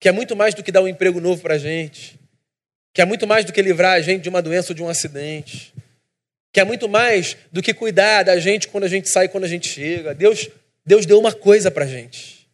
que 0.00 0.08
é 0.08 0.12
muito 0.12 0.34
mais 0.34 0.54
do 0.54 0.62
que 0.62 0.72
dar 0.72 0.80
um 0.80 0.88
emprego 0.88 1.20
novo 1.20 1.42
para 1.42 1.56
a 1.56 1.58
gente, 1.58 2.18
que 2.94 3.02
é 3.02 3.04
muito 3.04 3.26
mais 3.26 3.44
do 3.44 3.52
que 3.52 3.60
livrar 3.60 3.92
a 3.92 4.00
gente 4.00 4.22
de 4.22 4.30
uma 4.30 4.40
doença 4.40 4.72
ou 4.72 4.74
de 4.74 4.82
um 4.82 4.88
acidente, 4.88 5.74
que 6.50 6.60
é 6.60 6.64
muito 6.64 6.88
mais 6.88 7.36
do 7.52 7.60
que 7.60 7.74
cuidar 7.74 8.22
da 8.22 8.38
gente 8.40 8.68
quando 8.68 8.84
a 8.84 8.88
gente 8.88 9.06
sai, 9.10 9.28
quando 9.28 9.44
a 9.44 9.48
gente 9.48 9.68
chega. 9.68 10.14
Deus, 10.14 10.48
Deus 10.90 11.06
deu 11.06 11.20
uma 11.20 11.32
coisa 11.32 11.70
para 11.70 11.84
a 11.84 11.86
gente, 11.86 12.50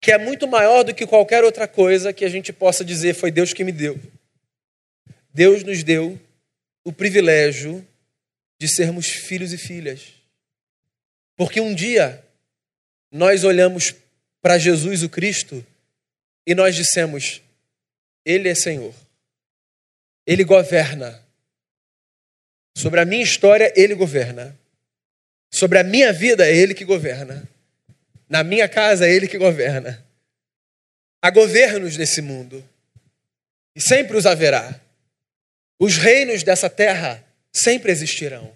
que 0.00 0.10
é 0.10 0.16
muito 0.16 0.48
maior 0.48 0.82
do 0.84 0.94
que 0.94 1.06
qualquer 1.06 1.44
outra 1.44 1.68
coisa 1.68 2.14
que 2.14 2.24
a 2.24 2.28
gente 2.30 2.50
possa 2.50 2.82
dizer 2.82 3.12
foi 3.12 3.30
Deus 3.30 3.52
que 3.52 3.62
me 3.62 3.70
deu. 3.70 4.00
Deus 5.34 5.62
nos 5.62 5.84
deu 5.84 6.18
o 6.82 6.90
privilégio 6.90 7.86
de 8.58 8.66
sermos 8.66 9.08
filhos 9.08 9.52
e 9.52 9.58
filhas. 9.58 10.14
Porque 11.36 11.60
um 11.60 11.74
dia 11.74 12.24
nós 13.12 13.44
olhamos 13.44 13.94
para 14.40 14.56
Jesus 14.56 15.02
o 15.02 15.10
Cristo 15.10 15.62
e 16.46 16.54
nós 16.54 16.74
dissemos: 16.74 17.42
Ele 18.24 18.48
é 18.48 18.54
Senhor, 18.54 18.94
Ele 20.26 20.42
governa. 20.42 21.22
Sobre 22.74 22.98
a 23.00 23.04
minha 23.04 23.22
história, 23.22 23.70
Ele 23.76 23.94
governa. 23.94 24.58
Sobre 25.50 25.78
a 25.78 25.84
minha 25.84 26.14
vida, 26.14 26.48
é 26.48 26.56
Ele 26.56 26.72
que 26.72 26.86
governa. 26.86 27.46
Na 28.28 28.44
minha 28.44 28.68
casa, 28.68 29.06
é 29.06 29.12
Ele 29.12 29.26
que 29.26 29.38
governa. 29.38 30.04
Há 31.22 31.30
governos 31.30 31.96
nesse 31.96 32.20
mundo. 32.20 32.62
E 33.74 33.80
sempre 33.80 34.16
os 34.16 34.26
haverá. 34.26 34.80
Os 35.78 35.96
reinos 35.96 36.42
dessa 36.42 36.68
terra 36.68 37.24
sempre 37.52 37.90
existirão. 37.90 38.54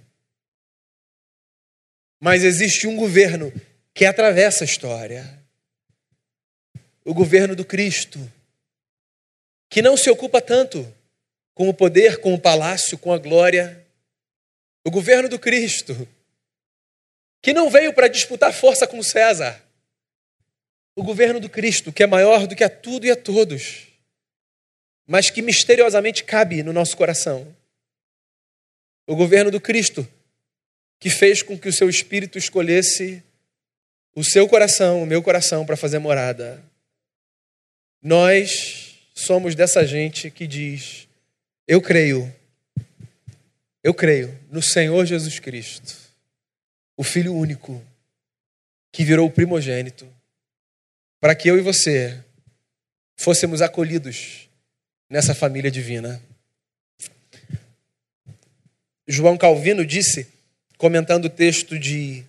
Mas 2.20 2.44
existe 2.44 2.86
um 2.86 2.96
governo 2.96 3.52
que 3.94 4.04
atravessa 4.04 4.64
a 4.64 4.66
história 4.66 5.42
o 7.04 7.12
governo 7.12 7.56
do 7.56 7.64
Cristo, 7.64 8.18
que 9.68 9.82
não 9.82 9.96
se 9.96 10.10
ocupa 10.10 10.40
tanto 10.40 10.92
com 11.54 11.68
o 11.68 11.74
poder, 11.74 12.20
com 12.20 12.34
o 12.34 12.40
palácio, 12.40 12.96
com 12.96 13.12
a 13.12 13.18
glória. 13.18 13.84
O 14.84 14.90
governo 14.90 15.28
do 15.28 15.38
Cristo, 15.38 16.08
que 17.42 17.52
não 17.52 17.68
veio 17.68 17.92
para 17.92 18.06
disputar 18.06 18.52
força 18.52 18.86
com 18.86 19.02
César. 19.02 19.60
O 20.94 21.02
governo 21.02 21.40
do 21.40 21.48
Cristo, 21.48 21.92
que 21.92 22.02
é 22.02 22.06
maior 22.06 22.46
do 22.46 22.54
que 22.54 22.62
a 22.62 22.70
tudo 22.70 23.04
e 23.04 23.10
a 23.10 23.16
todos, 23.16 23.88
mas 25.06 25.28
que 25.28 25.42
misteriosamente 25.42 26.22
cabe 26.22 26.62
no 26.62 26.72
nosso 26.72 26.96
coração. 26.96 27.54
O 29.06 29.16
governo 29.16 29.50
do 29.50 29.60
Cristo, 29.60 30.08
que 31.00 31.10
fez 31.10 31.42
com 31.42 31.58
que 31.58 31.68
o 31.68 31.72
seu 31.72 31.90
espírito 31.90 32.38
escolhesse 32.38 33.22
o 34.14 34.22
seu 34.22 34.46
coração, 34.46 35.02
o 35.02 35.06
meu 35.06 35.22
coração, 35.22 35.66
para 35.66 35.76
fazer 35.76 35.98
morada. 35.98 36.62
Nós 38.00 38.98
somos 39.14 39.54
dessa 39.54 39.84
gente 39.86 40.30
que 40.30 40.46
diz: 40.46 41.08
Eu 41.66 41.80
creio, 41.80 42.32
eu 43.82 43.92
creio 43.94 44.38
no 44.50 44.62
Senhor 44.62 45.04
Jesus 45.06 45.38
Cristo, 45.38 45.96
o 47.02 47.04
Filho 47.04 47.34
único, 47.34 47.84
que 48.92 49.04
virou 49.04 49.26
o 49.26 49.30
primogênito, 49.30 50.06
para 51.20 51.34
que 51.34 51.50
eu 51.50 51.58
e 51.58 51.60
você 51.60 52.22
fôssemos 53.16 53.60
acolhidos 53.60 54.48
nessa 55.10 55.34
família 55.34 55.68
divina. 55.68 56.22
João 59.04 59.36
Calvino 59.36 59.84
disse, 59.84 60.28
comentando 60.78 61.24
o 61.24 61.28
texto 61.28 61.76
de 61.76 62.22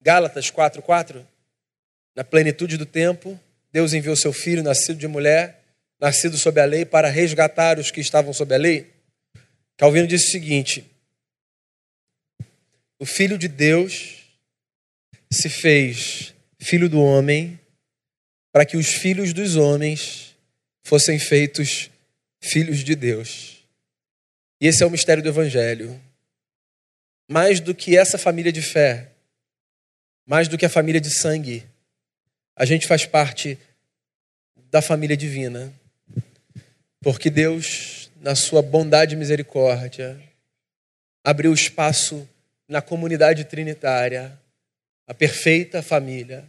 Gálatas 0.00 0.52
4:4, 0.52 1.26
na 2.14 2.22
plenitude 2.22 2.76
do 2.76 2.86
tempo, 2.86 3.36
Deus 3.72 3.92
enviou 3.92 4.14
seu 4.14 4.32
filho, 4.32 4.62
nascido 4.62 4.98
de 4.98 5.08
mulher, 5.08 5.64
nascido 5.98 6.38
sob 6.38 6.60
a 6.60 6.64
lei, 6.64 6.84
para 6.84 7.08
resgatar 7.08 7.76
os 7.76 7.90
que 7.90 8.00
estavam 8.00 8.32
sob 8.32 8.54
a 8.54 8.58
lei. 8.58 8.88
Calvino 9.76 10.06
disse 10.06 10.28
o 10.28 10.30
seguinte: 10.30 10.91
O 13.02 13.04
filho 13.04 13.36
de 13.36 13.48
Deus 13.48 14.18
se 15.28 15.48
fez 15.48 16.32
filho 16.60 16.88
do 16.88 17.02
homem 17.02 17.58
para 18.52 18.64
que 18.64 18.76
os 18.76 18.94
filhos 18.94 19.32
dos 19.32 19.56
homens 19.56 20.36
fossem 20.84 21.18
feitos 21.18 21.90
filhos 22.40 22.84
de 22.84 22.94
Deus. 22.94 23.66
E 24.60 24.68
esse 24.68 24.84
é 24.84 24.86
o 24.86 24.90
mistério 24.90 25.20
do 25.20 25.28
evangelho. 25.28 26.00
Mais 27.28 27.58
do 27.58 27.74
que 27.74 27.98
essa 27.98 28.16
família 28.16 28.52
de 28.52 28.62
fé, 28.62 29.10
mais 30.24 30.46
do 30.46 30.56
que 30.56 30.64
a 30.64 30.70
família 30.70 31.00
de 31.00 31.10
sangue, 31.12 31.66
a 32.54 32.64
gente 32.64 32.86
faz 32.86 33.04
parte 33.04 33.58
da 34.70 34.80
família 34.80 35.16
divina. 35.16 35.74
Porque 37.00 37.30
Deus, 37.30 38.12
na 38.20 38.36
sua 38.36 38.62
bondade 38.62 39.16
e 39.16 39.18
misericórdia, 39.18 40.22
abriu 41.24 41.52
espaço 41.52 42.28
na 42.68 42.80
comunidade 42.80 43.44
trinitária, 43.44 44.38
a 45.06 45.14
perfeita 45.14 45.82
família, 45.82 46.48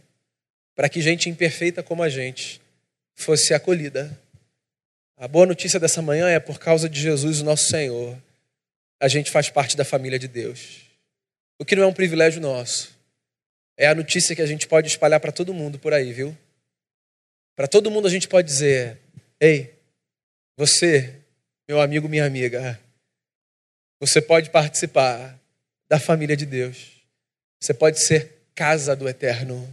para 0.74 0.88
que 0.88 1.00
gente 1.00 1.28
imperfeita 1.28 1.82
como 1.82 2.02
a 2.02 2.08
gente 2.08 2.60
fosse 3.14 3.54
acolhida. 3.54 4.18
A 5.16 5.28
boa 5.28 5.46
notícia 5.46 5.78
dessa 5.78 6.02
manhã 6.02 6.28
é 6.28 6.40
por 6.40 6.58
causa 6.58 6.88
de 6.88 7.00
Jesus, 7.00 7.40
o 7.40 7.44
nosso 7.44 7.68
Senhor, 7.68 8.18
a 9.00 9.08
gente 9.08 9.30
faz 9.30 9.50
parte 9.50 9.76
da 9.76 9.84
família 9.84 10.18
de 10.18 10.26
Deus. 10.26 10.80
O 11.58 11.64
que 11.64 11.76
não 11.76 11.84
é 11.84 11.86
um 11.86 11.92
privilégio 11.92 12.40
nosso, 12.40 12.94
é 13.76 13.86
a 13.86 13.94
notícia 13.94 14.34
que 14.34 14.42
a 14.42 14.46
gente 14.46 14.66
pode 14.66 14.88
espalhar 14.88 15.20
para 15.20 15.32
todo 15.32 15.54
mundo 15.54 15.78
por 15.78 15.92
aí, 15.92 16.12
viu? 16.12 16.36
Para 17.56 17.68
todo 17.68 17.90
mundo 17.90 18.06
a 18.06 18.10
gente 18.10 18.28
pode 18.28 18.48
dizer: 18.48 18.98
ei, 19.40 19.74
você, 20.56 21.14
meu 21.68 21.80
amigo, 21.80 22.08
minha 22.08 22.24
amiga, 22.24 22.80
você 24.00 24.20
pode 24.20 24.50
participar 24.50 25.38
da 25.88 25.98
família 25.98 26.36
de 26.36 26.46
Deus. 26.46 26.92
Você 27.60 27.72
pode 27.72 28.00
ser 28.00 28.42
casa 28.54 28.94
do 28.94 29.08
eterno. 29.08 29.68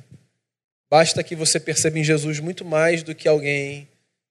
Basta 0.89 1.24
que 1.24 1.36
você 1.36 1.59
perceba 1.59 1.99
em 1.99 2.03
Jesus 2.03 2.39
muito 2.39 2.66
mais 2.66 3.03
do 3.03 3.16
que 3.16 3.28
alguém 3.28 3.88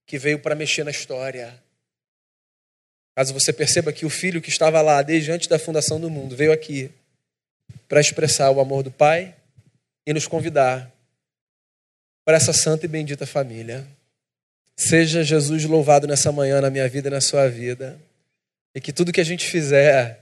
que 0.06 0.18
veio 0.18 0.38
para 0.38 0.54
mexer 0.54 0.84
na 0.84 0.90
história. 0.90 1.54
Caso 3.14 3.32
você 3.32 3.52
perceba 3.52 3.92
que 3.92 4.06
o 4.06 4.10
filho 4.10 4.40
que 4.40 4.48
estava 4.48 4.80
lá 4.80 5.02
desde 5.02 5.30
antes 5.30 5.46
da 5.46 5.58
fundação 5.58 6.00
do 6.00 6.10
mundo 6.10 6.36
veio 6.36 6.52
aqui 6.52 6.90
para 7.88 8.00
expressar 8.00 8.50
o 8.50 8.60
amor 8.60 8.82
do 8.82 8.90
Pai 8.90 9.34
e 10.06 10.12
nos 10.12 10.26
convidar 10.26 10.90
para 12.24 12.36
essa 12.36 12.52
santa 12.52 12.86
e 12.86 12.88
bendita 12.88 13.26
família. 13.26 13.86
Seja 14.76 15.22
Jesus 15.22 15.64
louvado 15.64 16.06
nessa 16.06 16.32
manhã 16.32 16.60
na 16.60 16.70
minha 16.70 16.88
vida 16.88 17.08
e 17.08 17.10
na 17.10 17.20
sua 17.20 17.48
vida. 17.48 17.98
E 18.74 18.80
que 18.80 18.92
tudo 18.92 19.12
que 19.12 19.20
a 19.20 19.24
gente 19.24 19.46
fizer, 19.46 20.20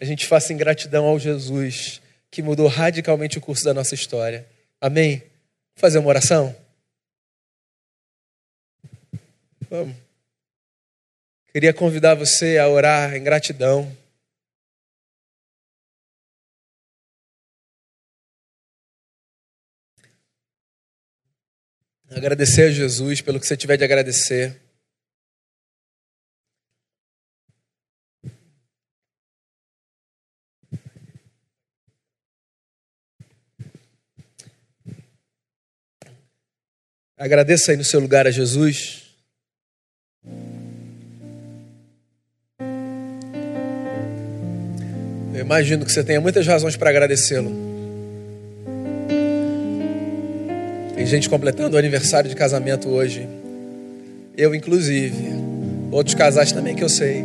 a 0.00 0.04
gente 0.04 0.26
faça 0.26 0.52
em 0.52 0.56
gratidão 0.56 1.06
ao 1.06 1.18
Jesus 1.18 2.00
que 2.30 2.42
mudou 2.42 2.68
radicalmente 2.68 3.38
o 3.38 3.40
curso 3.40 3.64
da 3.64 3.74
nossa 3.74 3.94
história. 3.94 4.48
Amém? 4.80 5.18
Vamos 5.18 5.32
fazer 5.76 5.98
uma 5.98 6.08
oração? 6.08 6.54
Vamos. 9.68 9.96
Queria 11.52 11.74
convidar 11.74 12.14
você 12.14 12.58
a 12.58 12.68
orar 12.68 13.14
em 13.14 13.22
gratidão. 13.22 13.90
Agradecer 22.10 22.62
a 22.62 22.70
Jesus 22.70 23.20
pelo 23.20 23.40
que 23.40 23.46
você 23.46 23.56
tiver 23.56 23.76
de 23.76 23.84
agradecer. 23.84 24.67
Agradeça 37.18 37.72
aí 37.72 37.76
no 37.76 37.82
seu 37.82 37.98
lugar 37.98 38.28
a 38.28 38.30
Jesus. 38.30 39.02
Eu 45.34 45.40
imagino 45.40 45.84
que 45.84 45.90
você 45.90 46.04
tenha 46.04 46.20
muitas 46.20 46.46
razões 46.46 46.76
para 46.76 46.90
agradecê-lo. 46.90 47.50
Tem 50.94 51.04
gente 51.06 51.28
completando 51.28 51.74
o 51.74 51.78
aniversário 51.78 52.30
de 52.30 52.36
casamento 52.36 52.88
hoje. 52.88 53.28
Eu, 54.36 54.54
inclusive. 54.54 55.32
Outros 55.90 56.14
casais 56.14 56.52
também 56.52 56.76
que 56.76 56.84
eu 56.84 56.88
sei. 56.88 57.24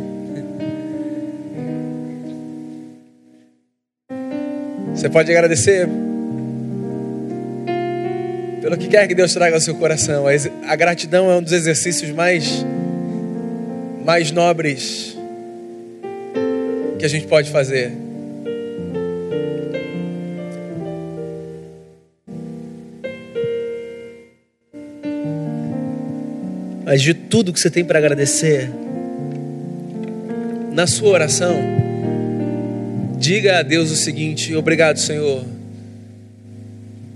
Você 4.92 5.08
pode 5.08 5.30
agradecer 5.30 5.88
pelo 8.64 8.78
que 8.78 8.88
quer 8.88 9.06
que 9.06 9.14
Deus 9.14 9.34
traga 9.34 9.54
ao 9.54 9.60
seu 9.60 9.74
coração. 9.74 10.24
A 10.66 10.74
gratidão 10.74 11.30
é 11.30 11.36
um 11.36 11.42
dos 11.42 11.52
exercícios 11.52 12.10
mais, 12.10 12.64
mais 14.02 14.30
nobres 14.30 15.14
que 16.98 17.04
a 17.04 17.08
gente 17.08 17.26
pode 17.26 17.50
fazer. 17.50 17.92
Mas 26.86 27.02
de 27.02 27.12
tudo 27.12 27.52
que 27.52 27.60
você 27.60 27.68
tem 27.68 27.84
para 27.84 27.98
agradecer, 27.98 28.70
na 30.72 30.86
sua 30.86 31.10
oração, 31.10 31.54
diga 33.18 33.58
a 33.58 33.62
Deus 33.62 33.90
o 33.90 33.96
seguinte: 33.96 34.56
Obrigado, 34.56 34.96
Senhor, 34.98 35.44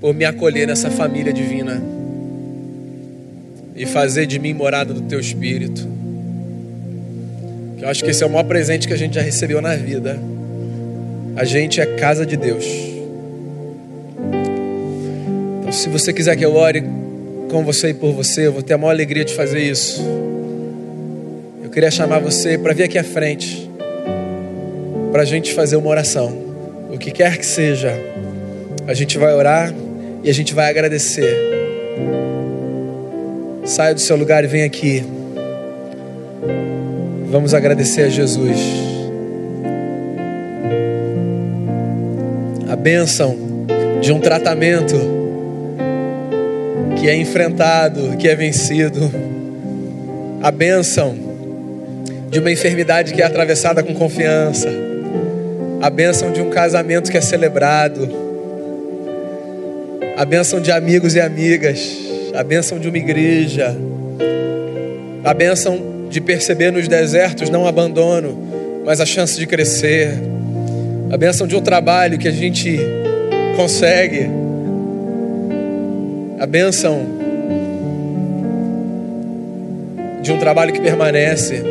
por 0.01 0.15
me 0.15 0.25
acolher 0.25 0.67
nessa 0.67 0.91
família 0.91 1.33
divina 1.33 1.83
e 3.75 3.87
fazer 3.87 4.27
de 4.27 4.39
mim 4.39 4.53
morada 4.53 4.93
do 4.93 5.03
teu 5.03 5.21
espírito. 5.21 5.87
Eu 7.81 7.89
acho 7.89 8.05
que 8.05 8.11
esse 8.11 8.23
é 8.23 8.27
o 8.27 8.31
maior 8.31 8.45
presente 8.45 8.87
que 8.87 8.93
a 8.93 8.97
gente 8.97 9.15
já 9.15 9.23
recebeu 9.23 9.61
na 9.61 9.77
vida. 9.77 10.19
A 11.37 11.45
gente 11.45 11.81
é 11.81 11.87
casa 11.87 12.27
de 12.27 12.37
Deus. 12.37 12.65
Então, 15.61 15.73
se 15.73 15.89
você 15.89 16.13
quiser 16.13 16.37
que 16.37 16.45
eu 16.45 16.55
ore 16.55 16.83
com 17.49 17.65
você 17.65 17.91
e 17.91 17.95
por 17.95 18.13
você, 18.13 18.47
eu 18.47 18.53
vou 18.53 18.63
ter 18.63 18.75
a 18.75 18.79
maior 18.79 18.91
alegria 18.91 19.25
de 19.25 19.33
fazer 19.35 19.61
isso. 19.61 20.03
Eu 21.63 21.71
queria 21.71 21.91
chamar 21.91 22.19
você 22.19 22.59
para 22.59 22.75
vir 22.75 22.83
aqui 22.83 22.99
à 22.99 23.05
frente, 23.05 23.71
para 25.13 25.23
a 25.23 25.25
gente 25.25 25.55
fazer 25.55 25.77
uma 25.77 25.89
oração. 25.89 26.37
O 26.93 26.99
que 26.99 27.13
quer 27.13 27.37
que 27.39 27.47
seja, 27.47 27.93
a 28.87 28.95
gente 28.95 29.19
vai 29.19 29.33
orar 29.35 29.73
e 30.23 30.31
a 30.31 30.35
gente 30.35 30.55
vai 30.55 30.69
agradecer. 30.69 31.37
Saia 33.65 33.95
do 33.95 34.01
seu 34.01 34.17
lugar 34.17 34.45
e 34.45 34.47
vem 34.47 34.63
aqui. 34.63 35.05
Vamos 37.31 37.55
agradecer 37.55 38.03
a 38.03 38.09
Jesus. 38.09 38.59
A 42.69 42.77
bênção 42.77 43.37
de 44.01 44.13
um 44.13 44.21
tratamento 44.21 44.97
que 46.99 47.09
é 47.09 47.17
enfrentado, 47.17 48.17
que 48.17 48.29
é 48.29 48.35
vencido. 48.35 49.11
A 50.43 50.51
bênção 50.51 51.15
de 52.31 52.39
uma 52.39 52.51
enfermidade 52.51 53.13
que 53.13 53.23
é 53.23 53.25
atravessada 53.25 53.83
com 53.83 53.95
confiança. 53.95 54.69
A 55.81 55.91
bênção 55.91 56.33
de 56.33 56.41
um 56.41 56.51
casamento 56.51 57.11
que 57.11 57.17
é 57.17 57.21
celebrado 57.21 58.28
a 60.19 60.25
bênção 60.25 60.61
de 60.61 60.73
amigos 60.73 61.15
e 61.15 61.21
amigas, 61.21 61.97
a 62.35 62.43
bênção 62.43 62.77
de 62.81 62.89
uma 62.89 62.99
igreja, 62.99 63.73
a 65.23 65.33
bênção 65.33 66.09
de 66.11 66.21
perceber 66.21 66.73
nos 66.73 66.89
desertos 66.89 67.49
não 67.49 67.69
abandono, 67.69 68.37
mas 68.85 69.01
a 69.01 69.07
chance 69.07 69.39
de 69.39 69.47
crescer, 69.47 70.11
a 71.13 71.17
bênção 71.17 71.47
de 71.47 71.55
um 71.55 71.61
trabalho 71.61 72.19
que 72.19 72.27
a 72.27 72.33
gente 72.33 72.81
consegue, 73.55 74.29
a 76.41 76.47
bênção 76.47 77.07
de 80.21 80.33
um 80.33 80.39
trabalho 80.41 80.73
que 80.73 80.81
permanece, 80.81 81.63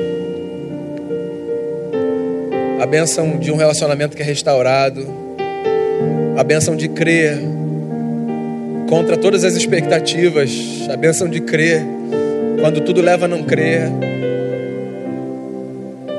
a 2.80 2.86
bênção 2.86 3.38
de 3.38 3.52
um 3.52 3.58
relacionamento 3.58 4.16
que 4.16 4.24
é 4.24 4.26
restaurado, 4.26 5.06
a 6.38 6.44
bênção 6.46 6.78
de 6.78 6.88
crer 6.88 7.57
contra 8.88 9.18
todas 9.18 9.44
as 9.44 9.56
expectativas, 9.56 10.52
a 10.90 10.96
bênção 10.96 11.30
de 11.30 11.42
crer, 11.42 11.86
quando 12.60 12.82
tudo 12.82 13.02
leva 13.02 13.26
a 13.26 13.28
não 13.28 13.44
crer, 13.44 13.92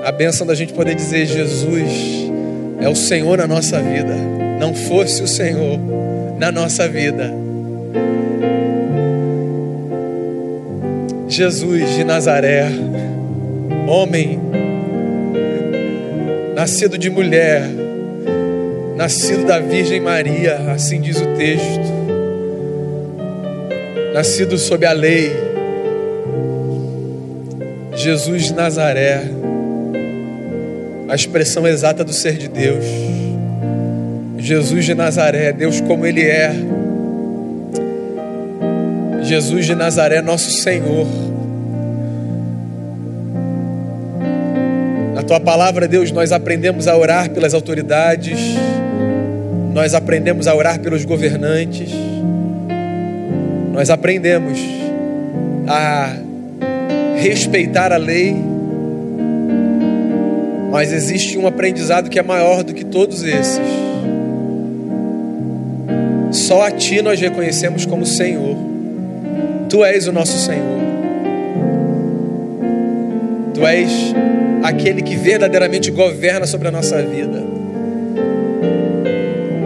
a 0.05 0.12
bênção 0.12 0.47
da 0.47 0.55
gente 0.55 0.73
poder 0.73 0.95
dizer: 0.95 1.27
Jesus 1.27 2.31
é 2.81 2.89
o 2.89 2.95
Senhor 2.95 3.39
na 3.39 3.47
nossa 3.47 3.81
vida, 3.81 4.14
não 4.61 4.75
fosse 4.75 5.23
o 5.23 5.27
Senhor 5.27 5.79
na 6.39 6.53
nossa 6.53 6.87
vida. 6.87 7.33
Jesus 11.27 11.95
de 11.95 12.05
Nazaré, 12.05 12.66
homem, 13.87 14.41
nascido 16.55 16.99
de 16.99 17.11
mulher, 17.11 17.62
nascido 18.97 19.47
da 19.47 19.59
Virgem 19.59 20.01
Maria, 20.01 20.73
assim 20.73 21.01
diz 21.01 21.21
o 21.21 21.27
texto 21.37 21.88
nascido 24.19 24.59
sob 24.59 24.85
a 24.85 24.93
lei, 24.93 25.31
Jesus 27.95 28.47
de 28.47 28.53
Nazaré, 28.53 29.23
a 31.09 31.14
expressão 31.14 31.64
exata 31.69 32.03
do 32.03 32.12
ser 32.12 32.37
de 32.37 32.49
Deus. 32.49 32.85
Jesus 34.37 34.85
de 34.85 34.93
Nazaré, 34.93 35.53
Deus 35.53 35.81
como 35.81 36.05
Ele 36.05 36.23
é. 36.23 36.51
Jesus 39.23 39.66
de 39.66 39.77
Nazaré, 39.77 40.21
nosso 40.21 40.51
Senhor. 40.51 41.07
Na 45.14 45.23
tua 45.23 45.39
palavra, 45.39 45.87
Deus, 45.87 46.11
nós 46.11 46.33
aprendemos 46.33 46.89
a 46.89 46.97
orar 46.97 47.31
pelas 47.31 47.55
autoridades, 47.55 48.41
nós 49.73 49.95
aprendemos 49.95 50.49
a 50.49 50.57
orar 50.57 50.81
pelos 50.81 51.05
governantes 51.05 51.93
nós 53.79 53.91
aprendemos 53.91 54.59
a 55.68 56.12
respeitar 57.16 57.93
a 57.93 57.97
lei, 57.97 58.35
mas 60.72 60.93
existe 60.93 61.39
um 61.39 61.47
aprendizado 61.47 62.11
que 62.11 62.18
é 62.18 62.22
maior 62.24 62.64
do 62.64 62.74
que 62.74 62.85
todos 62.85 63.22
esses. 63.22 63.61
Só 66.33 66.66
a 66.66 66.72
Ti 66.72 67.03
nós 67.03 67.20
reconhecemos 67.20 67.87
como 67.87 68.05
Senhor. 68.05 68.57
Tu 69.68 69.85
és 69.85 70.09
o 70.09 70.12
nosso 70.12 70.37
Senhor. 70.37 70.81
Tu 73.55 73.64
és 73.64 73.93
aquele 74.64 75.03
que 75.03 75.14
verdadeiramente 75.14 75.93
governa 75.93 76.49
sobre 76.49 76.66
a 76.66 76.72
nossa 76.72 77.01
vida. 77.01 77.45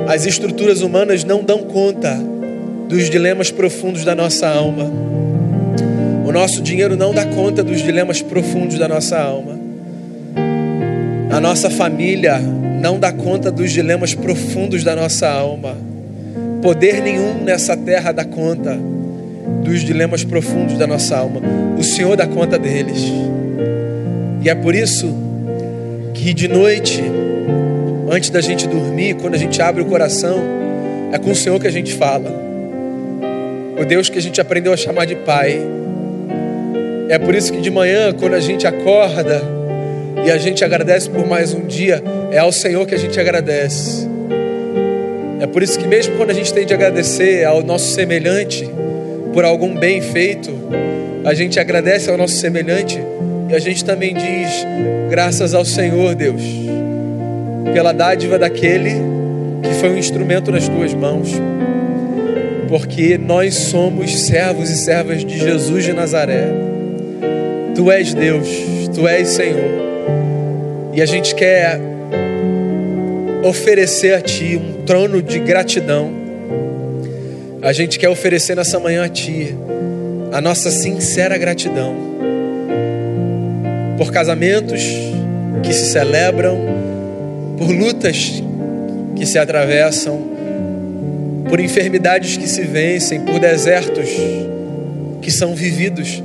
As 0.06 0.26
estruturas 0.26 0.82
humanas 0.82 1.24
não 1.24 1.42
dão 1.42 1.62
conta 1.62 2.31
dos 2.92 3.08
dilemas 3.08 3.50
profundos 3.50 4.04
da 4.04 4.14
nossa 4.14 4.46
alma. 4.46 4.84
O 6.26 6.30
nosso 6.30 6.60
dinheiro 6.60 6.94
não 6.94 7.14
dá 7.14 7.24
conta 7.24 7.64
dos 7.64 7.80
dilemas 7.80 8.20
profundos 8.20 8.78
da 8.78 8.86
nossa 8.86 9.18
alma. 9.18 9.58
A 11.30 11.40
nossa 11.40 11.70
família 11.70 12.38
não 12.38 12.98
dá 12.98 13.10
conta 13.10 13.50
dos 13.50 13.72
dilemas 13.72 14.14
profundos 14.14 14.84
da 14.84 14.94
nossa 14.94 15.26
alma. 15.26 15.74
Poder 16.60 17.00
nenhum 17.00 17.42
nessa 17.42 17.74
terra 17.74 18.12
dá 18.12 18.26
conta 18.26 18.78
dos 19.64 19.80
dilemas 19.80 20.22
profundos 20.22 20.76
da 20.76 20.86
nossa 20.86 21.16
alma. 21.16 21.40
O 21.78 21.82
Senhor 21.82 22.14
dá 22.14 22.26
conta 22.26 22.58
deles. 22.58 23.02
E 24.42 24.50
é 24.50 24.54
por 24.54 24.74
isso 24.74 25.08
que 26.12 26.34
de 26.34 26.46
noite, 26.46 27.02
antes 28.10 28.28
da 28.28 28.42
gente 28.42 28.66
dormir, 28.68 29.14
quando 29.14 29.32
a 29.34 29.38
gente 29.38 29.62
abre 29.62 29.80
o 29.80 29.86
coração, 29.86 30.38
é 31.10 31.16
com 31.16 31.30
o 31.30 31.34
Senhor 31.34 31.58
que 31.58 31.66
a 31.66 31.72
gente 31.72 31.94
fala 31.94 32.51
o 33.78 33.84
Deus 33.84 34.08
que 34.08 34.18
a 34.18 34.22
gente 34.22 34.40
aprendeu 34.40 34.72
a 34.72 34.76
chamar 34.76 35.06
de 35.06 35.16
Pai. 35.16 35.60
É 37.08 37.18
por 37.18 37.34
isso 37.34 37.52
que 37.52 37.60
de 37.60 37.70
manhã, 37.70 38.12
quando 38.12 38.34
a 38.34 38.40
gente 38.40 38.66
acorda 38.66 39.42
e 40.24 40.30
a 40.30 40.38
gente 40.38 40.64
agradece 40.64 41.10
por 41.10 41.26
mais 41.26 41.52
um 41.52 41.60
dia, 41.66 42.02
é 42.30 42.38
ao 42.38 42.52
Senhor 42.52 42.86
que 42.86 42.94
a 42.94 42.98
gente 42.98 43.18
agradece. 43.18 44.08
É 45.40 45.46
por 45.46 45.62
isso 45.62 45.78
que, 45.78 45.86
mesmo 45.86 46.16
quando 46.16 46.30
a 46.30 46.34
gente 46.34 46.52
tem 46.52 46.64
de 46.64 46.72
agradecer 46.72 47.44
ao 47.44 47.62
nosso 47.62 47.92
semelhante 47.92 48.68
por 49.32 49.44
algum 49.44 49.74
bem 49.74 50.00
feito, 50.00 50.50
a 51.24 51.34
gente 51.34 51.58
agradece 51.58 52.10
ao 52.10 52.16
nosso 52.16 52.36
semelhante 52.36 53.00
e 53.50 53.54
a 53.54 53.58
gente 53.58 53.84
também 53.84 54.14
diz: 54.14 54.64
graças 55.10 55.54
ao 55.54 55.64
Senhor, 55.64 56.14
Deus, 56.14 56.42
pela 57.74 57.92
dádiva 57.92 58.38
daquele 58.38 58.94
que 59.62 59.74
foi 59.74 59.90
um 59.90 59.98
instrumento 59.98 60.50
nas 60.50 60.68
tuas 60.68 60.94
mãos 60.94 61.32
porque 62.72 63.18
nós 63.18 63.54
somos 63.54 64.22
servos 64.22 64.70
e 64.70 64.76
servas 64.78 65.22
de 65.22 65.38
Jesus 65.38 65.84
de 65.84 65.92
Nazaré. 65.92 66.46
Tu 67.74 67.92
és 67.92 68.14
Deus, 68.14 68.48
tu 68.94 69.06
és 69.06 69.28
Senhor, 69.28 69.60
e 70.94 71.02
a 71.02 71.04
gente 71.04 71.34
quer 71.34 71.78
oferecer 73.44 74.14
a 74.14 74.22
Ti 74.22 74.56
um 74.56 74.86
trono 74.86 75.20
de 75.20 75.38
gratidão. 75.40 76.12
A 77.60 77.74
gente 77.74 77.98
quer 77.98 78.08
oferecer 78.08 78.56
nessa 78.56 78.80
manhã 78.80 79.04
a 79.04 79.08
Ti 79.10 79.54
a 80.32 80.40
nossa 80.40 80.70
sincera 80.70 81.36
gratidão 81.36 81.94
por 83.98 84.10
casamentos 84.10 84.82
que 85.62 85.74
se 85.74 85.92
celebram, 85.92 86.58
por 87.58 87.70
lutas 87.70 88.42
que 89.14 89.26
se 89.26 89.38
atravessam, 89.38 90.31
por 91.48 91.60
enfermidades 91.60 92.36
que 92.36 92.48
se 92.48 92.62
vencem, 92.62 93.20
por 93.20 93.38
desertos 93.38 94.08
que 95.20 95.30
são 95.30 95.54
vividos. 95.54 96.22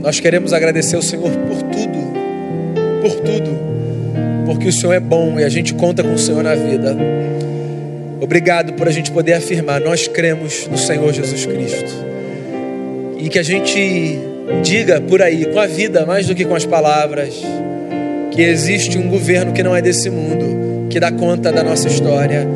Nós 0.00 0.18
queremos 0.18 0.52
agradecer 0.52 0.96
ao 0.96 1.02
Senhor 1.02 1.30
por 1.30 1.62
tudo, 1.62 1.98
por 3.00 3.14
tudo, 3.20 3.58
porque 4.46 4.68
o 4.68 4.72
Senhor 4.72 4.92
é 4.92 5.00
bom 5.00 5.38
e 5.38 5.44
a 5.44 5.48
gente 5.48 5.74
conta 5.74 6.02
com 6.02 6.14
o 6.14 6.18
Senhor 6.18 6.42
na 6.42 6.54
vida. 6.54 6.96
Obrigado 8.20 8.72
por 8.74 8.88
a 8.88 8.90
gente 8.90 9.10
poder 9.10 9.34
afirmar, 9.34 9.80
nós 9.80 10.08
cremos 10.08 10.66
no 10.68 10.78
Senhor 10.78 11.12
Jesus 11.12 11.44
Cristo. 11.44 11.92
E 13.18 13.28
que 13.28 13.38
a 13.38 13.42
gente 13.42 14.18
diga 14.62 15.00
por 15.00 15.22
aí, 15.22 15.44
com 15.46 15.58
a 15.58 15.66
vida, 15.66 16.04
mais 16.06 16.26
do 16.26 16.34
que 16.34 16.44
com 16.44 16.54
as 16.54 16.64
palavras, 16.64 17.40
que 18.32 18.42
existe 18.42 18.98
um 18.98 19.08
governo 19.08 19.52
que 19.52 19.62
não 19.62 19.74
é 19.74 19.82
desse 19.82 20.10
mundo, 20.10 20.51
que 20.92 21.00
dá 21.00 21.10
conta 21.10 21.50
da 21.50 21.64
nossa 21.64 21.88
história, 21.88 22.46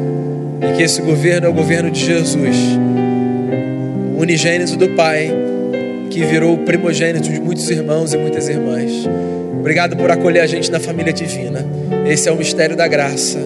e 0.61 0.77
que 0.77 0.83
esse 0.83 1.01
governo 1.01 1.47
é 1.47 1.51
o 1.51 1.55
governo 1.55 1.91
de 1.91 2.05
Jesus, 2.05 2.57
o 4.15 4.21
unigênito 4.21 4.77
do 4.77 4.91
Pai 4.91 5.33
que 6.11 6.23
virou 6.23 6.55
o 6.55 6.59
primogênito 6.59 7.31
de 7.31 7.41
muitos 7.41 7.71
irmãos 7.71 8.13
e 8.13 8.19
muitas 8.19 8.47
irmãs. 8.47 8.93
Obrigado 9.59 9.97
por 9.97 10.11
acolher 10.11 10.41
a 10.41 10.47
gente 10.47 10.71
na 10.71 10.79
família 10.79 11.15
divina. 11.15 11.65
Esse 12.07 12.29
é 12.29 12.33
o 12.33 12.37
mistério 12.37 12.77
da 12.77 12.87
graça. 12.87 13.39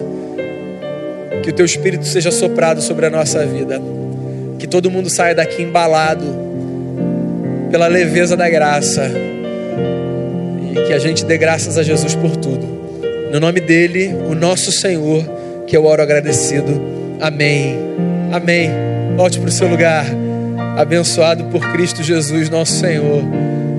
Que 1.41 1.49
o 1.49 1.53
teu 1.53 1.65
espírito 1.65 2.05
seja 2.05 2.29
soprado 2.29 2.81
sobre 2.81 3.05
a 3.05 3.09
nossa 3.09 3.45
vida. 3.45 3.81
Que 4.59 4.67
todo 4.67 4.91
mundo 4.91 5.09
saia 5.09 5.33
daqui 5.33 5.63
embalado 5.63 6.25
pela 7.71 7.87
leveza 7.87 8.35
da 8.37 8.49
graça. 8.49 9.09
E 10.71 10.87
que 10.87 10.93
a 10.93 10.99
gente 10.99 11.25
dê 11.25 11.37
graças 11.37 11.77
a 11.77 11.83
Jesus 11.83 12.13
por 12.13 12.35
tudo. 12.35 12.80
No 13.31 13.39
nome 13.39 13.61
dele, 13.61 14.13
o 14.29 14.35
nosso 14.35 14.71
Senhor, 14.73 15.23
que 15.65 15.75
eu 15.75 15.85
oro 15.85 16.01
agradecido. 16.01 16.81
Amém. 17.19 17.77
Amém. 18.31 18.69
Volte 19.15 19.39
para 19.39 19.47
o 19.47 19.51
seu 19.51 19.69
lugar 19.69 20.05
abençoado 20.77 21.45
por 21.45 21.71
Cristo 21.71 22.03
Jesus, 22.03 22.49
nosso 22.49 22.73
Senhor. 22.73 23.23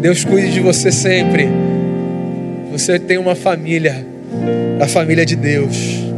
Deus 0.01 0.25
cuide 0.25 0.53
de 0.53 0.61
você 0.61 0.91
sempre. 0.91 1.49
Você 2.71 2.99
tem 2.99 3.19
uma 3.19 3.35
família, 3.35 4.07
a 4.81 4.89
família 4.89 5.27
de 5.27 5.37
Deus. 5.37 6.12